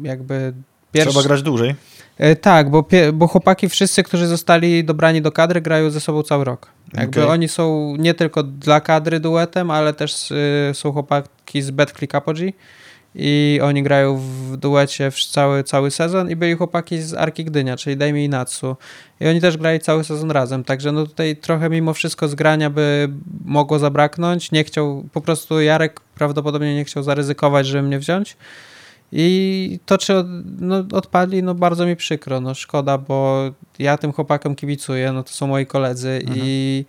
[0.02, 0.52] jakby
[0.92, 1.10] pierwszy...
[1.10, 1.74] Trzeba grać dłużej.
[2.18, 6.44] E, tak, bo, bo chłopaki wszyscy, którzy zostali dobrani do kadry, grają ze sobą cały
[6.44, 6.68] rok.
[6.94, 7.32] Jakby okay.
[7.32, 12.14] oni są nie tylko dla kadry duetem, ale też y, są chłopaki z Bad Click
[12.14, 12.52] Apogee
[13.20, 17.96] i oni grają w duecie cały, cały sezon i byli chłopaki z Arki Gdynia, czyli
[17.96, 18.76] Dajmi i Natsu.
[19.20, 23.08] I oni też grali cały sezon razem, także no tutaj trochę mimo wszystko zgrania by
[23.44, 24.52] mogło zabraknąć.
[24.52, 28.36] Nie chciał, po prostu Jarek prawdopodobnie nie chciał zaryzykować, żeby mnie wziąć.
[29.12, 30.24] I to, czy
[30.58, 35.32] no, odpadli, no bardzo mi przykro, no szkoda, bo ja tym chłopakom kibicuję, no to
[35.32, 36.38] są moi koledzy mhm.
[36.42, 36.84] i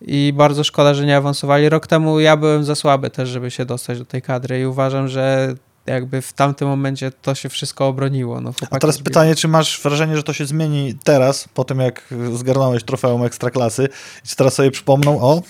[0.00, 1.68] i bardzo szkoda, że nie awansowali.
[1.68, 5.08] Rok temu ja byłem za słaby też, żeby się dostać do tej kadry i uważam,
[5.08, 5.54] że
[5.86, 8.40] jakby w tamtym momencie to się wszystko obroniło.
[8.40, 12.14] No, A teraz pytanie, czy masz wrażenie, że to się zmieni teraz, po tym jak
[12.34, 13.88] zgarnąłeś trofeum Ekstraklasy
[14.24, 15.42] i czy teraz sobie przypomną, o,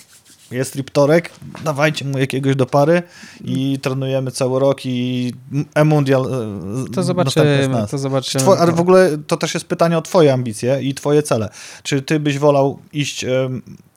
[0.51, 1.31] jest Riptorek,
[1.63, 3.03] dawajcie mu jakiegoś do pary
[3.43, 5.33] i trenujemy cały rok i
[5.75, 8.45] e-mundial e, to zobaczymy, to zobaczymy.
[8.45, 11.49] Two, ale w ogóle to też jest pytanie o twoje ambicje i twoje cele.
[11.83, 13.25] Czy ty byś wolał iść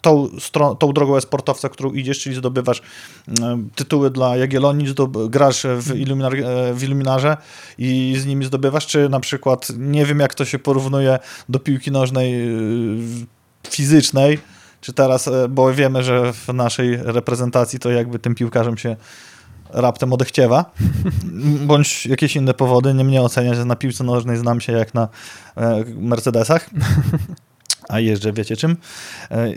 [0.00, 0.28] tą,
[0.78, 2.82] tą drogą e-sportowca, którą idziesz, czyli zdobywasz
[3.74, 4.94] tytuły dla Jagiellonii,
[5.28, 7.36] grasz w, Illuminar, e, w Illuminarze
[7.78, 11.90] i z nimi zdobywasz, czy na przykład, nie wiem jak to się porównuje do piłki
[11.90, 12.34] nożnej
[13.68, 14.38] fizycznej,
[14.84, 18.96] czy teraz, e, bo wiemy, że w naszej reprezentacji to jakby tym piłkarzem się
[19.70, 20.70] raptem odechciewa,
[21.66, 25.08] bądź jakieś inne powody, nie mnie oceniać, że na piłce nożnej znam się jak na
[25.56, 26.70] e, Mercedesach.
[27.88, 28.76] a jeżdżę wiecie czym.
[29.30, 29.52] E,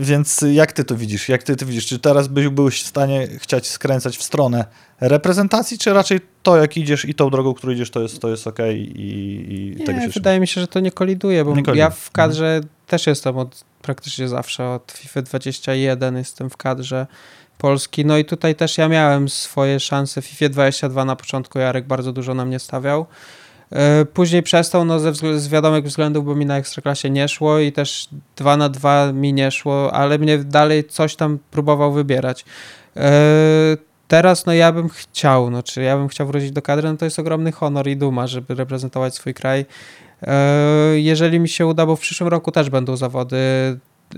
[0.00, 1.28] więc jak ty to widzisz?
[1.28, 1.86] Jak ty to widzisz?
[1.86, 4.64] Czy teraz byś byłeś w stanie chcieć skręcać w stronę
[5.00, 8.46] reprezentacji, czy raczej to, jak idziesz i tą drogą, którą idziesz, to jest, to jest
[8.46, 11.50] okej okay i, i nie, tego się wydaje mi się, że to nie koliduje, bo
[11.50, 11.80] nie koliduje.
[11.80, 12.73] ja w kadrze mhm.
[12.86, 17.06] Też jestem od praktycznie zawsze, od FIFA 21 jestem w kadrze
[17.58, 21.86] Polski, no i tutaj też ja miałem swoje szanse w FIFA 22 na początku, Jarek
[21.86, 23.06] bardzo dużo na mnie stawiał,
[23.74, 27.72] E, później przestał, no ze, z wiadomych względów, bo mi na Ekstraklasie nie szło i
[27.72, 32.44] też 2 na 2 mi nie szło, ale mnie dalej coś tam próbował wybierać.
[32.96, 33.12] E,
[34.08, 37.04] teraz no ja bym chciał, no czy ja bym chciał wrócić do kadry, no to
[37.04, 39.66] jest ogromny honor i duma, żeby reprezentować swój kraj.
[40.26, 43.36] E, jeżeli mi się uda, bo w przyszłym roku też będą zawody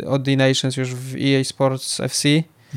[0.06, 2.28] od The Nations już w EA Sports FC,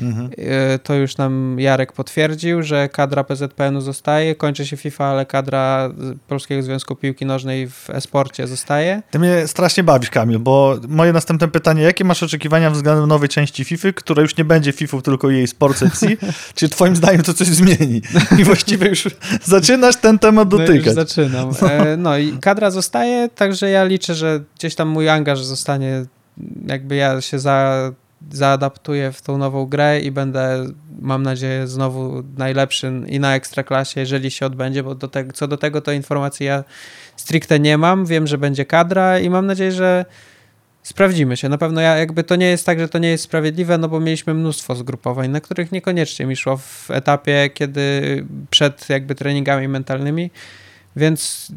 [0.02, 0.30] Mhm.
[0.38, 5.90] E, to już nam Jarek potwierdził, że kadra PZPN-u zostaje, kończy się FIFA, ale kadra
[6.28, 9.02] Polskiego Związku Piłki Nożnej w esporcie zostaje.
[9.10, 13.64] Ty mnie strasznie bawisz, Kamil, bo moje następne pytanie, jakie masz oczekiwania względem nowej części
[13.64, 16.06] FIFA, która już nie będzie FIFA, tylko jej Sports FC?
[16.54, 18.02] Czy twoim zdaniem to coś zmieni?
[18.38, 19.08] I właściwie już
[19.44, 20.70] zaczynasz ten temat dotykać.
[20.70, 21.50] No już zaczynam.
[21.62, 26.04] E, no i kadra zostaje, także ja liczę, że gdzieś tam mój angaż zostanie,
[26.66, 27.90] jakby ja się za
[28.32, 30.66] zaadaptuję w tą nową grę i będę,
[31.00, 35.56] mam nadzieję, znowu najlepszy i na ekstraklasie, jeżeli się odbędzie, bo do tego, co do
[35.56, 36.64] tego to informacji ja
[37.16, 38.06] stricte nie mam.
[38.06, 40.04] Wiem, że będzie kadra i mam nadzieję, że
[40.82, 41.48] sprawdzimy się.
[41.48, 44.00] Na pewno ja jakby to nie jest tak, że to nie jest sprawiedliwe, no bo
[44.00, 50.30] mieliśmy mnóstwo zgrupowań, na których niekoniecznie mi szło w etapie, kiedy przed jakby treningami mentalnymi
[50.96, 51.48] więc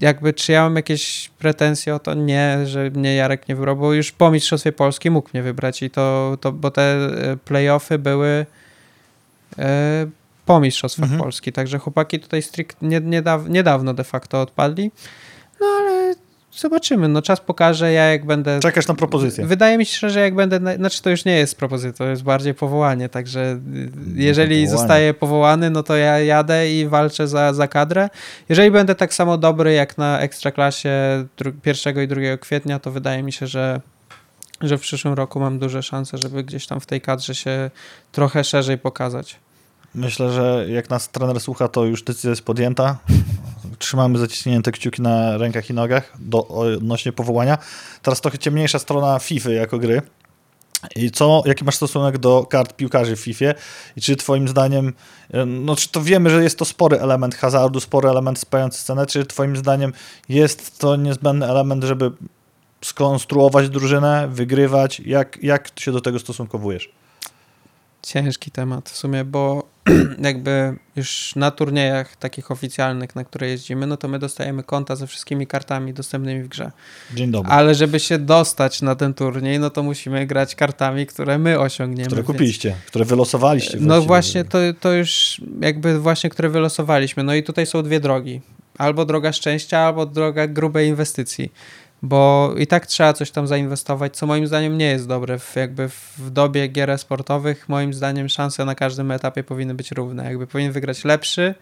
[0.00, 2.14] jakby czy ja mam jakieś pretensje o to?
[2.14, 5.90] Nie, że mnie Jarek nie wybrał, bo już po Mistrzostwie Polski mógł mnie wybrać i
[5.90, 8.46] to, to bo te e, playoffy były
[9.58, 10.06] e,
[10.46, 11.20] po Mistrzostwach mhm.
[11.20, 14.90] Polski, także chłopaki tutaj strict, nie, niedaw, niedawno de facto odpadli,
[15.60, 16.14] no ale
[16.58, 18.60] Zobaczymy, no czas pokaże, ja jak będę...
[18.60, 19.46] Czekasz na propozycję.
[19.46, 22.54] Wydaje mi się, że jak będę, znaczy to już nie jest propozycja, to jest bardziej
[22.54, 23.60] powołanie, także
[24.14, 24.78] jeżeli powołanie.
[24.78, 28.08] zostaję powołany, no to ja jadę i walczę za, za kadrę.
[28.48, 30.90] Jeżeli będę tak samo dobry jak na Ekstraklasie
[31.66, 33.80] 1 i 2 kwietnia, to wydaje mi się, że
[34.60, 37.70] że w przyszłym roku mam duże szanse, żeby gdzieś tam w tej kadrze się
[38.12, 39.36] trochę szerzej pokazać.
[39.94, 42.98] Myślę, że jak nas trener słucha, to już decyzja jest podjęta.
[43.78, 47.58] Trzymamy zaciśnięte kciuki na rękach i nogach do, odnośnie powołania.
[48.02, 50.02] Teraz trochę ciemniejsza strona FIFA jako gry.
[50.96, 53.44] I co, jaki masz stosunek do kart piłkarzy w FIFA?
[53.96, 54.92] I czy twoim zdaniem,
[55.46, 59.26] no czy to wiemy, że jest to spory element hazardu, spory element spający scenę, czy
[59.26, 59.92] twoim zdaniem
[60.28, 62.10] jest to niezbędny element, żeby
[62.84, 65.00] skonstruować drużynę, wygrywać?
[65.00, 66.90] Jak, jak się do tego stosunkowujesz?
[68.08, 69.68] Ciężki temat w sumie, bo
[70.28, 75.06] jakby już na turniejach takich oficjalnych, na które jeździmy, no to my dostajemy konta ze
[75.06, 76.72] wszystkimi kartami dostępnymi w grze.
[77.14, 77.52] Dzień dobry.
[77.52, 82.06] Ale żeby się dostać na ten turniej, no to musimy grać kartami, które my osiągniemy.
[82.06, 82.84] Które kupiliście, więc...
[82.84, 83.78] które wylosowaliście.
[83.80, 87.22] No właśnie, to, to już jakby właśnie, które wylosowaliśmy.
[87.22, 88.40] No i tutaj są dwie drogi.
[88.78, 91.52] Albo droga szczęścia, albo droga grubej inwestycji
[92.02, 95.38] bo i tak trzeba coś tam zainwestować, co moim zdaniem nie jest dobre.
[95.38, 95.88] W, jakby
[96.18, 100.24] w dobie gier sportowych, moim zdaniem, szanse na każdym etapie powinny być równe.
[100.24, 101.54] Jakby powinien wygrać lepszy,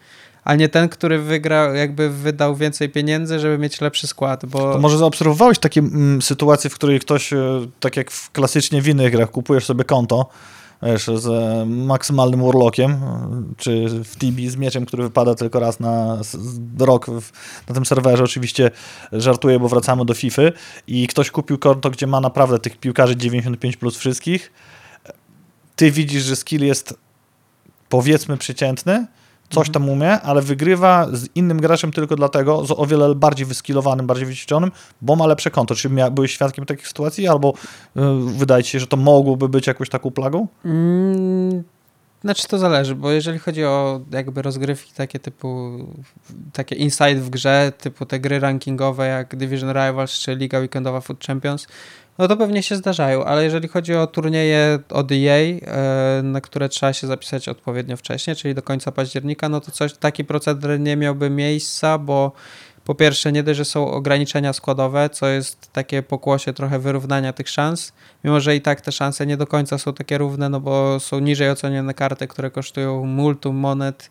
[0.44, 4.46] a nie ten, który wygrał, jakby wydał więcej pieniędzy, żeby mieć lepszy skład.
[4.46, 4.72] Bo...
[4.72, 8.88] To może zaobserwowałeś takie mm, sytuacje, w której ktoś, e, tak jak w klasycznie w
[8.88, 10.28] innych grach, kupujesz sobie konto
[10.82, 12.96] wiesz, z maksymalnym urlokiem,
[13.56, 16.18] czy w Tibi z mieczem, który wypada tylko raz na
[16.78, 17.06] rok
[17.68, 18.24] na tym serwerze.
[18.24, 18.70] Oczywiście
[19.12, 20.42] żartuję, bo wracamy do FIFA
[20.86, 24.52] i ktoś kupił konto, gdzie ma naprawdę tych piłkarzy 95 plus wszystkich.
[25.76, 26.98] Ty widzisz, że skill jest
[27.88, 29.06] powiedzmy przeciętny,
[29.50, 34.06] coś tam umie, ale wygrywa z innym graczem tylko dlatego, z o wiele bardziej wyskilowanym,
[34.06, 34.72] bardziej wyćwiczonym,
[35.02, 35.74] bo ma lepsze konto.
[35.74, 37.54] Czy mia, byłeś świadkiem takich sytuacji, albo
[37.96, 38.00] y,
[38.38, 40.46] wydaje ci się, że to mogłoby być jakąś taką plagą?
[40.64, 41.64] Mm,
[42.24, 45.78] znaczy to zależy, bo jeżeli chodzi o jakby rozgrywki takie typu,
[46.52, 51.24] takie inside w grze, typu te gry rankingowe jak Division Rivals czy Liga Weekendowa Food
[51.24, 51.66] Champions,
[52.18, 56.68] no to pewnie się zdarzają, ale jeżeli chodzi o turnieje od EA, e, na które
[56.68, 60.96] trzeba się zapisać odpowiednio wcześnie, czyli do końca października, no to coś, taki proceder nie
[60.96, 62.32] miałby miejsca, bo
[62.86, 67.48] po pierwsze nie dość, że są ograniczenia składowe, co jest takie pokłosie trochę wyrównania tych
[67.48, 67.92] szans,
[68.24, 71.18] mimo że i tak te szanse nie do końca są takie równe, no bo są
[71.18, 74.10] niżej ocenione karty, które kosztują multum monet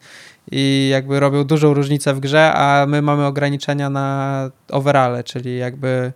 [0.51, 6.14] i jakby robią dużą różnicę w grze, a my mamy ograniczenia na overale, czyli jakby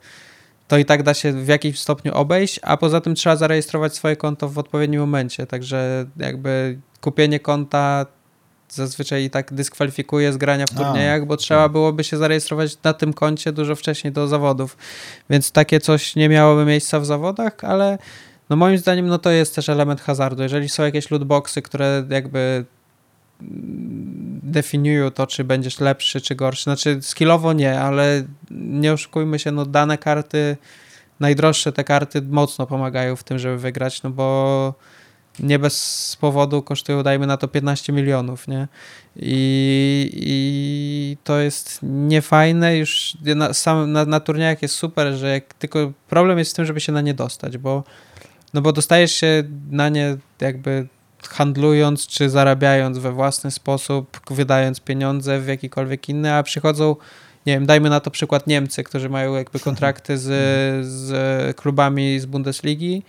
[0.70, 4.16] to i tak da się w jakimś stopniu obejść, a poza tym trzeba zarejestrować swoje
[4.16, 8.06] konto w odpowiednim momencie, także jakby kupienie konta
[8.70, 13.14] zazwyczaj i tak dyskwalifikuje z grania w turniejach, bo trzeba byłoby się zarejestrować na tym
[13.14, 14.78] koncie dużo wcześniej do zawodów.
[15.30, 17.98] Więc takie coś nie miałoby miejsca w zawodach, ale
[18.50, 20.44] no moim zdaniem no to jest też element hazardu.
[20.44, 22.66] Jeżeli są jakieś lootboxy, które jakby
[24.44, 26.64] definiują to, czy będziesz lepszy, czy gorszy.
[26.64, 30.58] Znaczy skillowo nie, ale nie oszukujmy się, no dane karty,
[31.20, 34.74] najdroższe te karty mocno pomagają w tym, żeby wygrać, no bo
[35.40, 38.68] nie bez powodu kosztują, dajmy na to 15 milionów, nie?
[39.16, 45.54] I, i to jest niefajne, już na, sam, na, na turniejach jest super, że jak,
[45.54, 47.84] tylko problem jest w tym, żeby się na nie dostać, bo
[48.54, 50.88] no bo dostajesz się na nie jakby
[51.28, 56.96] handlując czy zarabiając we własny sposób, wydając pieniądze w jakikolwiek inny, a przychodzą,
[57.46, 60.26] nie wiem, dajmy na to przykład Niemcy, którzy mają jakby kontrakty z,
[60.86, 63.04] z klubami z Bundesligi,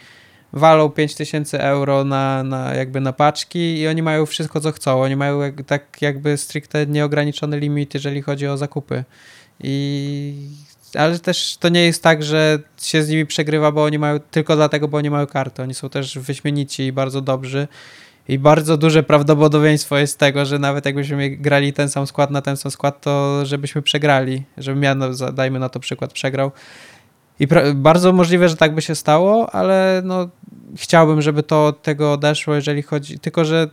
[0.53, 5.03] walą 5000 euro na, na jakby na paczki i oni mają wszystko, co chcą.
[5.03, 9.05] Oni mają jak, tak jakby stricte nieograniczony limit, jeżeli chodzi o zakupy.
[9.63, 10.35] I
[10.95, 14.57] ale też to nie jest tak, że się z nimi przegrywa, bo oni mają tylko
[14.57, 15.63] dlatego, bo oni mają kartę.
[15.63, 17.69] Oni są też wyśmienici i bardzo dobrzy.
[18.29, 22.57] I bardzo duże prawdopodobieństwo jest tego, że nawet jakbyśmy grali ten sam skład na ten
[22.57, 24.43] sam skład, to żebyśmy przegrali.
[24.59, 26.51] Żebym ja, no, dajmy na to przykład, przegrał.
[27.41, 30.29] I bardzo możliwe, że tak by się stało, ale no,
[30.77, 33.19] chciałbym, żeby to od tego odeszło, jeżeli chodzi.
[33.19, 33.69] Tylko, że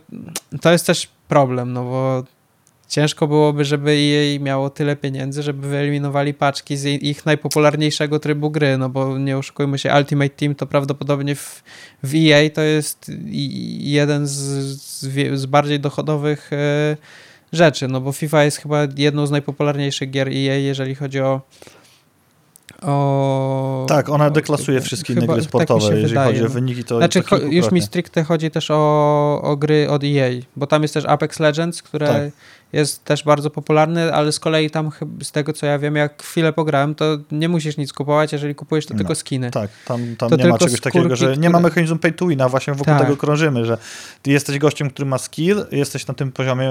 [0.60, 2.24] to jest też problem, no bo
[2.88, 8.78] ciężko byłoby, żeby EA miało tyle pieniędzy, żeby wyeliminowali paczki z ich najpopularniejszego trybu gry,
[8.78, 11.62] no bo nie oszukujmy się, Ultimate Team to prawdopodobnie w,
[12.02, 13.10] w EA to jest
[13.78, 16.96] jeden z, z, z bardziej dochodowych e,
[17.52, 21.40] rzeczy, no bo FIFA jest chyba jedną z najpopularniejszych gier EA, jeżeli chodzi o
[22.82, 23.86] o...
[23.88, 26.32] Tak, ona deklasuje wszystkie inne gry tak sportowe, tak jeżeli wydaje.
[26.32, 30.30] chodzi o wyniki, to Znaczy, już mi stricte chodzi też o, o gry od EA,
[30.56, 32.22] bo tam jest też Apex Legends, które tak
[32.72, 34.90] jest też bardzo popularny, ale z kolei tam
[35.22, 38.86] z tego co ja wiem, jak chwilę pograłem, to nie musisz nic kupować, jeżeli kupujesz
[38.86, 39.50] to no, tylko skiny.
[39.50, 42.48] Tak, tam, tam nie ma czegoś takiego, że nie ma mechanizmu pay to win, a
[42.48, 43.02] właśnie wokół tak.
[43.02, 43.78] tego krążymy, że
[44.22, 46.70] ty jesteś gościem, który ma skill, jesteś na tym poziomie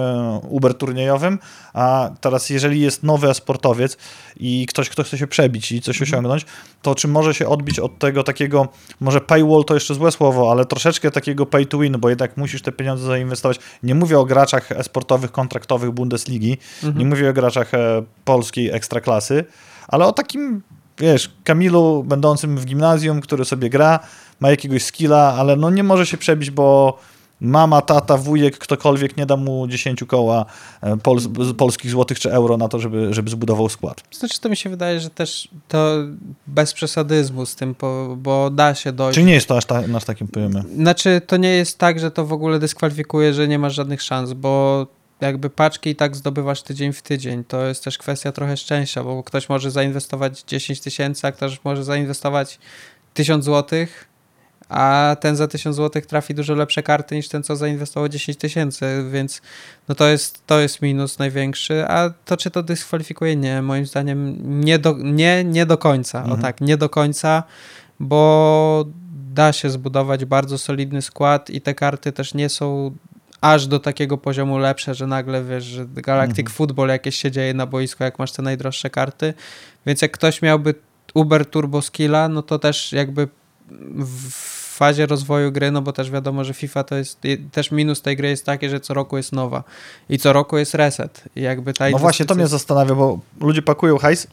[0.50, 1.40] uber turniejowym,
[1.74, 3.98] a teraz jeżeli jest nowy sportowiec
[4.40, 6.10] i ktoś, kto chce się przebić i coś mhm.
[6.10, 6.46] osiągnąć,
[6.82, 8.68] to czy może się odbić od tego takiego,
[9.00, 12.62] może paywall to jeszcze złe słowo, ale troszeczkę takiego pay to win, bo jednak musisz
[12.62, 13.60] te pieniądze zainwestować.
[13.84, 16.58] Nie mówię o graczach sportowych, kontraktowych, Bundesligi.
[16.84, 16.98] Mhm.
[16.98, 19.46] Nie mówię o graczach e, polskiej ekstraklasy,
[19.88, 20.62] ale o takim,
[21.00, 24.00] wiesz, Kamilu będącym w gimnazjum, który sobie gra,
[24.40, 26.98] ma jakiegoś skilla, ale no nie może się przebić, bo
[27.42, 30.46] mama, tata, wujek, ktokolwiek nie da mu 10 koła
[30.82, 31.20] e, pol,
[31.58, 34.04] polskich złotych czy euro na to, żeby, żeby zbudował skład.
[34.12, 35.96] Znaczy to mi się wydaje, że też to
[36.48, 37.76] bez przesadyzmu z tym,
[38.18, 39.20] bo da się dojść.
[39.20, 40.64] Czy nie jest to aż, ta, aż takim poziomie?
[40.76, 44.34] Znaczy to nie jest tak, że to w ogóle dyskwalifikuje, że nie masz żadnych szans,
[44.34, 44.88] bo
[45.22, 47.44] jakby paczki i tak zdobywasz tydzień w tydzień.
[47.44, 51.84] To jest też kwestia trochę szczęścia, bo ktoś może zainwestować 10 tysięcy, a ktoś może
[51.84, 52.60] zainwestować
[53.14, 54.08] 1000 złotych,
[54.70, 59.06] a ten za 1000 złotych trafi dużo lepsze karty niż ten, co zainwestował 10 tysięcy,
[59.12, 59.42] więc
[59.88, 63.36] no to jest, to jest minus największy, a to czy to dyskwalifikuje?
[63.36, 66.40] Nie, moim zdaniem nie do, nie, nie do końca, mhm.
[66.40, 67.44] o tak, nie do końca,
[68.00, 68.86] bo
[69.34, 72.96] da się zbudować bardzo solidny skład i te karty też nie są
[73.42, 76.56] aż do takiego poziomu lepsze, że nagle wiesz, że Galactic mhm.
[76.56, 79.34] Football jakieś się dzieje na boisku, jak masz te najdroższe karty.
[79.86, 80.76] Więc jak ktoś miałby
[81.14, 83.28] Uber Turbo Skilla, no to też jakby
[84.06, 87.22] w fazie rozwoju gry, no bo też wiadomo, że FIFA to jest,
[87.52, 89.64] też minus tej gry jest taki, że co roku jest nowa
[90.10, 91.24] i co roku jest reset.
[91.36, 94.28] I jakby ta no właśnie, to mnie zastanawia, bo ludzie pakują hajs, y,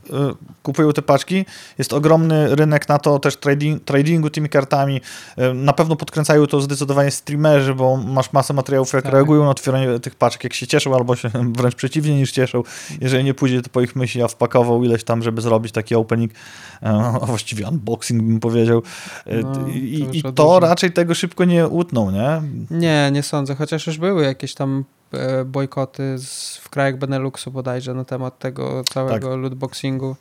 [0.62, 1.45] kupują te paczki,
[1.78, 5.01] jest ogromny rynek na to też trading, tradingu tymi kartami,
[5.38, 9.12] y, na pewno podkręcają to zdecydowanie streamerzy, bo masz masę materiałów, jak tak.
[9.12, 11.28] reagują na otwieranie tych paczek, jak się cieszą, albo się
[11.59, 12.62] wręcz przeciwnie niż cieszą.
[13.01, 16.32] Jeżeli nie pójdzie to po ich myśli, a wpakował ileś tam, żeby zrobić taki opening,
[16.32, 16.34] y,
[16.82, 18.82] a właściwie unboxing bym powiedział.
[19.26, 22.43] No, I, i to raczej tego szybko nie utną, nie?
[22.70, 27.95] Nie, nie sądzę, chociaż już były jakieś tam e, bojkoty z, w krajach Beneluxu bodajże
[27.95, 29.41] na temat tego całego tak.
[29.41, 30.16] lootboxingu.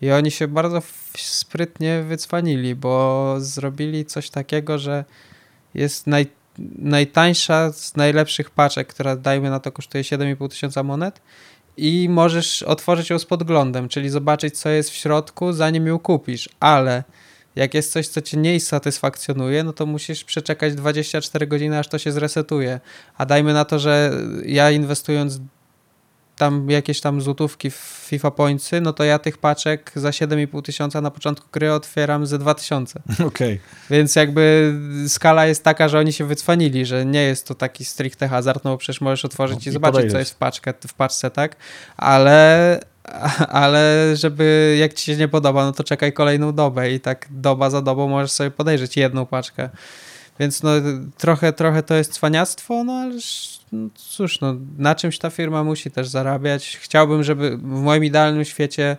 [0.00, 0.82] I oni się bardzo
[1.16, 5.04] sprytnie wycwanili, bo zrobili coś takiego, że
[5.74, 6.26] jest naj,
[6.78, 11.20] najtańsza z najlepszych paczek, która dajmy na to kosztuje 7,5 tysiąca monet
[11.76, 16.48] i możesz otworzyć ją z podglądem, czyli zobaczyć co jest w środku zanim ją kupisz,
[16.60, 17.04] ale
[17.58, 21.98] jak jest coś, co cię nie satysfakcjonuje, no to musisz przeczekać 24 godziny, aż to
[21.98, 22.80] się zresetuje.
[23.16, 24.12] A dajmy na to, że
[24.44, 25.40] ja inwestując
[26.36, 31.00] tam jakieś tam złotówki w FIFA Pointsy, no to ja tych paczek za 7,5 tysiąca
[31.00, 33.00] na początku gry otwieram ze 2000.
[33.12, 33.26] Okej.
[33.26, 33.58] Okay.
[33.90, 34.74] Więc jakby
[35.08, 38.70] skala jest taka, że oni się wycwanili, że nie jest to taki stricte hazard, no
[38.70, 41.56] bo przecież możesz otworzyć no, i, i zobaczyć, co jest w, paczkę, w paczce, tak?
[41.96, 42.80] Ale,
[43.62, 47.70] ale żeby jak ci się nie podoba, no to czekaj kolejną dobę i tak doba
[47.70, 49.68] za dobą możesz sobie podejrzeć jedną paczkę.
[50.40, 50.70] Więc no
[51.16, 53.14] trochę, trochę to jest cwaniactwo, no ale
[53.72, 56.78] no, cóż, no, na czymś ta firma musi też zarabiać.
[56.82, 58.96] Chciałbym, żeby w moim idealnym świecie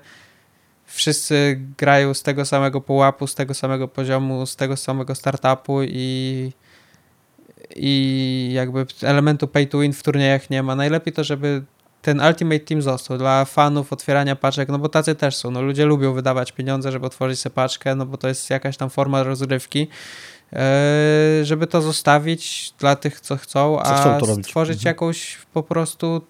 [0.85, 6.51] wszyscy grają z tego samego pułapu, z tego samego poziomu, z tego samego startupu i,
[7.75, 10.75] i jakby elementu pay to win w turniejach nie ma.
[10.75, 11.63] Najlepiej to, żeby
[12.01, 15.51] ten Ultimate Team został dla fanów otwierania paczek, no bo tacy też są.
[15.51, 18.89] No, ludzie lubią wydawać pieniądze, żeby otworzyć sobie paczkę, no bo to jest jakaś tam
[18.89, 19.87] forma rozrywki.
[20.53, 20.65] E,
[21.43, 24.89] żeby to zostawić dla tych, co chcą, a co chcą stworzyć mhm.
[24.91, 26.21] jakąś po prostu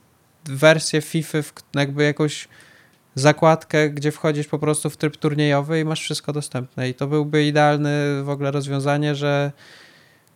[0.45, 1.37] wersję FIFA,
[1.75, 2.47] jakby jakąś
[3.15, 6.89] zakładkę, gdzie wchodzisz po prostu w tryb turniejowy i masz wszystko dostępne.
[6.89, 9.51] I to byłby idealne w ogóle rozwiązanie, że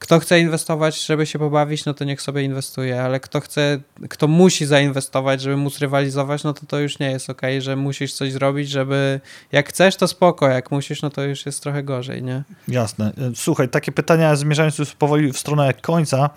[0.04, 3.80] kto chce inwestować, żeby się pobawić, no to niech sobie inwestuje, ale kto chce,
[4.10, 8.14] kto musi zainwestować, żeby móc rywalizować, no to to już nie jest ok, że musisz
[8.14, 9.20] coś zrobić, żeby
[9.52, 12.44] jak chcesz, to spoko, jak musisz, no to już jest trochę gorzej, nie?
[12.68, 13.14] Jasne.
[13.36, 16.30] Słuchaj, takie pytania zmierzając już powoli w stronę końca.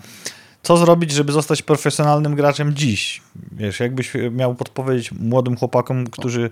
[0.63, 3.21] Co zrobić, żeby zostać profesjonalnym graczem dziś?
[3.51, 6.49] Wiesz, jakbyś miał podpowiedzieć młodym chłopakom, którzy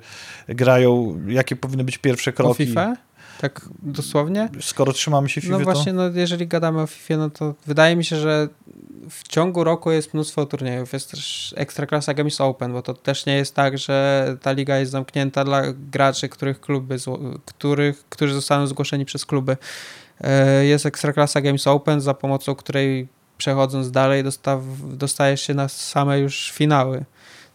[0.48, 2.64] grają, jakie powinny być pierwsze kroki?
[2.64, 2.96] O FIFA?
[3.42, 4.50] Tak dosłownie?
[4.62, 5.98] Skoro trzymamy się FIFA, No właśnie, to...
[5.98, 8.50] no jeżeli gadamy o FIFA, no to wydaje mi się, że
[9.10, 10.94] w ciągu roku jest mnóstwo turniejów.
[10.94, 14.92] Jest też Ekstraklasa Games Open, bo to też nie jest tak, że ta liga jest
[14.92, 16.98] zamknięta dla graczy, których kluby,
[17.46, 19.58] których, którzy zostaną zgłoszeni przez kluby.
[20.22, 23.08] E, jest Ekstraklasa Games Open, za pomocą której
[23.38, 27.06] przechodząc dalej dostaw, dostajesz się na same już finały.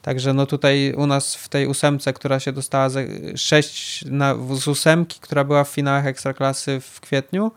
[0.03, 4.69] Także no tutaj u nas w tej ósemce, która się dostała ze, sześć na, z
[4.69, 7.53] ósemki, która była w finałach Ekstraklasy w kwietniu,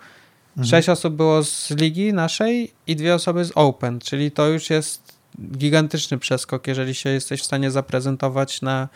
[0.50, 0.68] mhm.
[0.68, 5.14] sześć osób było z ligi naszej i dwie osoby z Open, czyli to już jest
[5.58, 8.88] gigantyczny przeskok, jeżeli się jesteś w stanie zaprezentować na,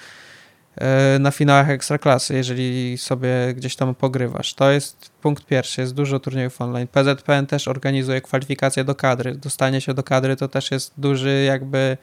[0.76, 4.54] e, na finałach Ekstraklasy, jeżeli sobie gdzieś tam pogrywasz.
[4.54, 6.88] To jest punkt pierwszy, jest dużo turniejów online.
[6.88, 9.36] PZPN też organizuje kwalifikacje do kadry.
[9.36, 11.98] Dostanie się do kadry to też jest duży jakby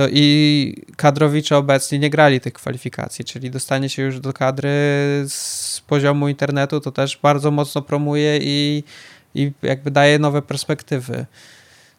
[0.00, 4.70] to i kadrowicze obecnie nie grali tych kwalifikacji, czyli dostanie się już do kadry
[5.28, 8.84] z poziomu internetu, to też bardzo mocno promuje i,
[9.34, 11.26] i jakby daje nowe perspektywy.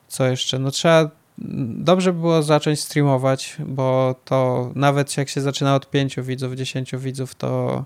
[0.08, 0.60] Co jeszcze?
[0.60, 1.10] No trzeba
[1.78, 7.00] dobrze by było zacząć streamować, bo to nawet jak się zaczyna od pięciu widzów, dziesięciu
[7.00, 7.84] widzów, to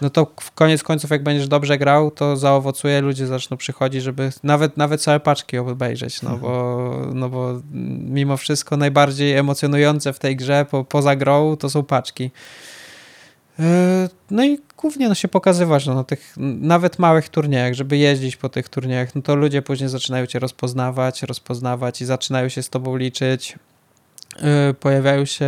[0.00, 4.32] no to w koniec końców, jak będziesz dobrze grał, to zaowocuje, ludzie zaczną przychodzić, żeby
[4.42, 7.60] nawet, nawet całe paczki obejrzeć, no bo, no bo
[8.00, 12.30] mimo wszystko najbardziej emocjonujące w tej grze po, poza grą to są paczki.
[13.58, 18.36] E, no i głównie no, się pokazywać no, na tych nawet małych turniejach, żeby jeździć
[18.36, 22.70] po tych turniejach, no to ludzie później zaczynają cię rozpoznawać, rozpoznawać i zaczynają się z
[22.70, 23.58] tobą liczyć.
[24.36, 25.46] E, pojawiają się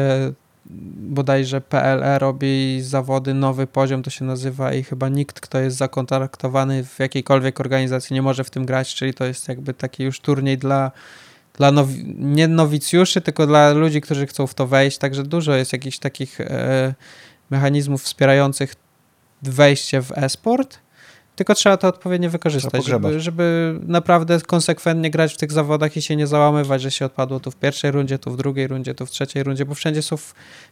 [0.70, 6.84] bodajże PLE robi zawody Nowy Poziom, to się nazywa i chyba nikt, kto jest zakontraktowany
[6.84, 10.58] w jakiejkolwiek organizacji nie może w tym grać, czyli to jest jakby taki już turniej
[10.58, 10.90] dla,
[11.54, 15.72] dla nowi, nie nowicjuszy, tylko dla ludzi, którzy chcą w to wejść, także dużo jest
[15.72, 16.94] jakichś takich e,
[17.50, 18.74] mechanizmów wspierających
[19.42, 20.78] wejście w e-sport
[21.37, 26.16] tylko trzeba to odpowiednio wykorzystać, żeby, żeby, naprawdę konsekwentnie grać w tych zawodach i się
[26.16, 29.11] nie załamywać, że się odpadło tu w pierwszej rundzie, tu w drugiej rundzie, tu w
[29.11, 30.16] trzeciej rundzie, bo wszędzie są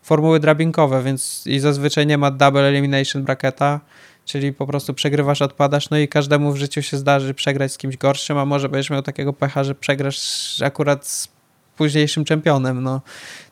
[0.02, 3.80] formuły drabinkowe, więc i zazwyczaj nie ma double elimination bracketa,
[4.24, 7.96] czyli po prostu przegrywasz, odpadasz, no i każdemu w życiu się zdarzy przegrać z kimś
[7.96, 11.33] gorszym, a może będziesz miał takiego pecha, że przegrasz akurat z
[11.76, 13.00] późniejszym czempionem, no.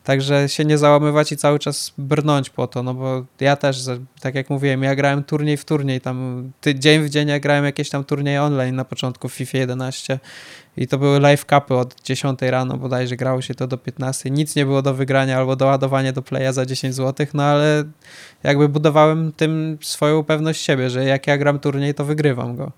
[0.05, 3.85] Także się nie załamywać i cały czas brnąć po to, no bo ja też,
[4.21, 7.65] tak jak mówiłem, ja grałem turniej w turniej, tam ty, dzień w dzień ja grałem
[7.65, 10.19] jakieś tam turnieje online na początku w FIFA 11
[10.77, 14.57] i to były live cupy od 10 rano bodajże, grało się to do 15, nic
[14.57, 17.85] nie było do wygrania albo doładowania do playa za 10 zł, no ale
[18.43, 22.73] jakby budowałem tym swoją pewność siebie, że jak ja gram turniej, to wygrywam go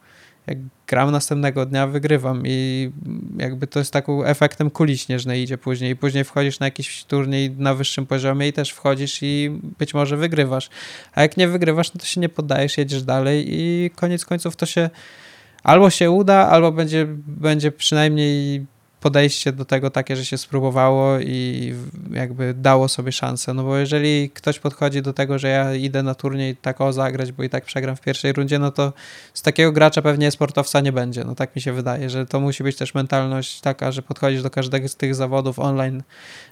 [0.46, 2.90] jak gram następnego dnia, wygrywam i
[3.38, 5.90] jakby to jest taką efektem kuli śnieżnej idzie później.
[5.90, 10.16] I później wchodzisz na jakiś turniej na wyższym poziomie i też wchodzisz i być może
[10.16, 10.70] wygrywasz,
[11.14, 14.66] a jak nie wygrywasz, no to się nie poddajesz, jedziesz dalej i koniec końców to
[14.66, 14.90] się
[15.62, 18.66] albo się uda, albo będzie, będzie przynajmniej
[19.04, 21.74] podejście do tego takie, że się spróbowało i
[22.12, 23.54] jakby dało sobie szansę.
[23.54, 27.32] No bo jeżeli ktoś podchodzi do tego, że ja idę na turniej tak o zagrać,
[27.32, 28.92] bo i tak przegram w pierwszej rundzie, no to
[29.34, 31.24] z takiego gracza pewnie sportowca nie będzie.
[31.24, 34.50] No tak mi się wydaje, że to musi być też mentalność taka, że podchodzisz do
[34.50, 36.02] każdego z tych zawodów online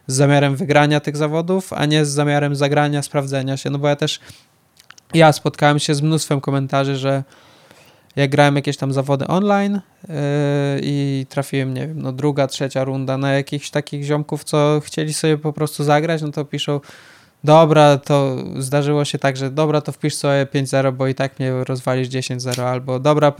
[0.06, 3.70] z zamiarem wygrania tych zawodów, a nie z zamiarem zagrania, sprawdzenia się.
[3.70, 4.20] No bo ja też
[5.14, 7.24] ja spotkałem się z mnóstwem komentarzy, że
[8.16, 10.14] jak grałem jakieś tam zawody online yy,
[10.82, 15.38] i trafiłem, nie wiem, no druga, trzecia runda na jakichś takich ziomków, co chcieli sobie
[15.38, 16.80] po prostu zagrać, no to piszą
[17.44, 21.64] dobra, to zdarzyło się tak, że dobra, to wpisz sobie 5-0, bo i tak mnie
[21.64, 23.32] rozwalisz 10-0, albo dobra,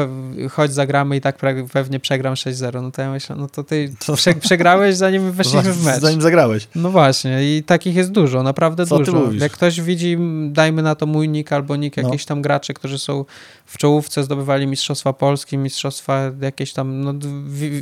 [0.51, 1.39] chodź zagramy i tak
[1.73, 2.83] pewnie przegram 6-0.
[2.83, 6.01] No to ja myślę, no to ty prze przegrałeś zanim weszliśmy w mecz.
[6.01, 6.69] Zanim zagrałeś.
[6.75, 9.33] No właśnie i takich jest dużo, naprawdę Co dużo.
[9.33, 10.19] Jak ktoś widzi,
[10.51, 12.03] dajmy na to mój nick albo nick no.
[12.03, 13.25] jakichś tam graczy, którzy są
[13.67, 17.15] w czołówce, zdobywali Mistrzostwa Polski, Mistrzostwa jakieś tam, no,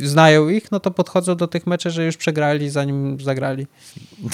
[0.02, 3.66] znają ich, no to podchodzą do tych meczy, że już przegrali zanim zagrali.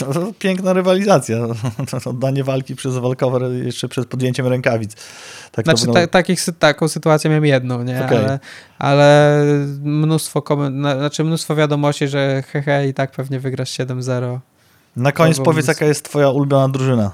[0.00, 1.38] No, piękna rywalizacja.
[2.06, 4.96] oddanie walki przez walkower jeszcze przed podjęciem rękawic.
[5.52, 8.04] Tak znaczy, ta, takich, taką sytuację miałem jedną, nie?
[8.04, 8.18] Okay.
[8.18, 8.38] Ale,
[8.78, 9.44] ale
[9.82, 10.42] mnóstwo,
[10.98, 14.38] znaczy mnóstwo wiadomości, że hehe i tak pewnie wygrasz 7-0.
[14.96, 17.12] Na koniec powiedz, jaka jest twoja ulubiona drużyna?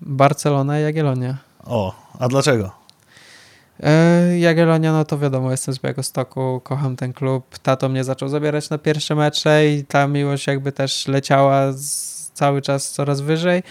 [0.00, 1.36] Barcelona i Jagiellonia.
[1.64, 2.70] O, a dlaczego?
[3.82, 7.58] E, Jagiellonia, no to wiadomo, jestem z Białego Stoku, kocham ten klub.
[7.58, 12.62] Tato mnie zaczął zabierać na pierwsze mecze i ta miłość jakby też leciała z cały
[12.62, 13.62] czas coraz wyżej.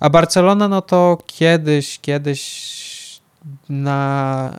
[0.00, 3.20] A Barcelona, no to kiedyś, kiedyś
[3.68, 4.52] na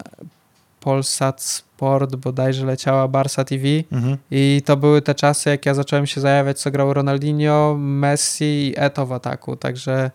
[0.80, 4.18] Polsat Sport bodajże leciała Barca TV mhm.
[4.32, 8.74] i to były te czasy, jak ja zacząłem się zajawiać, co grał Ronaldinho, Messi i
[8.76, 10.12] Eto w ataku, także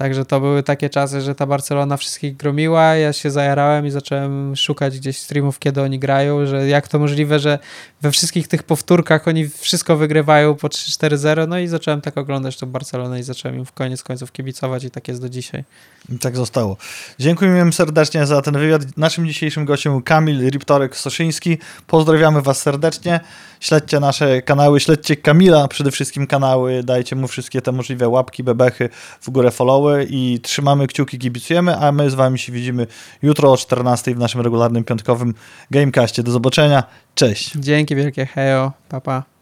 [0.00, 4.56] Także to były takie czasy, że ta Barcelona wszystkich gromiła, ja się zajarałem i zacząłem
[4.56, 7.58] szukać gdzieś streamów, kiedy oni grają, że jak to możliwe, że
[8.02, 12.66] we wszystkich tych powtórkach oni wszystko wygrywają po 3-4-0, no i zacząłem tak oglądać tą
[12.66, 15.64] Barcelonę i zacząłem im w koniec końców kibicować i tak jest do dzisiaj.
[16.08, 16.76] I tak zostało.
[17.18, 18.82] Dziękujemy serdecznie za ten wywiad.
[18.96, 21.58] Naszym dzisiejszym gościem Kamil Riptorek-Soszyński.
[21.86, 23.20] Pozdrawiamy Was serdecznie.
[23.60, 28.88] Śledźcie nasze kanały, śledźcie Kamila, przede wszystkim kanały, dajcie mu wszystkie te możliwe łapki, bebechy,
[29.20, 32.86] w górę followy i trzymamy kciuki, kibicujemy, a my z Wami się widzimy
[33.22, 35.34] jutro o 14 w naszym regularnym piątkowym
[35.70, 36.22] Gamecastie.
[36.22, 36.84] Do zobaczenia.
[37.14, 37.52] Cześć.
[37.56, 39.00] Dzięki wielkie, hejo, papa.
[39.22, 39.39] Pa.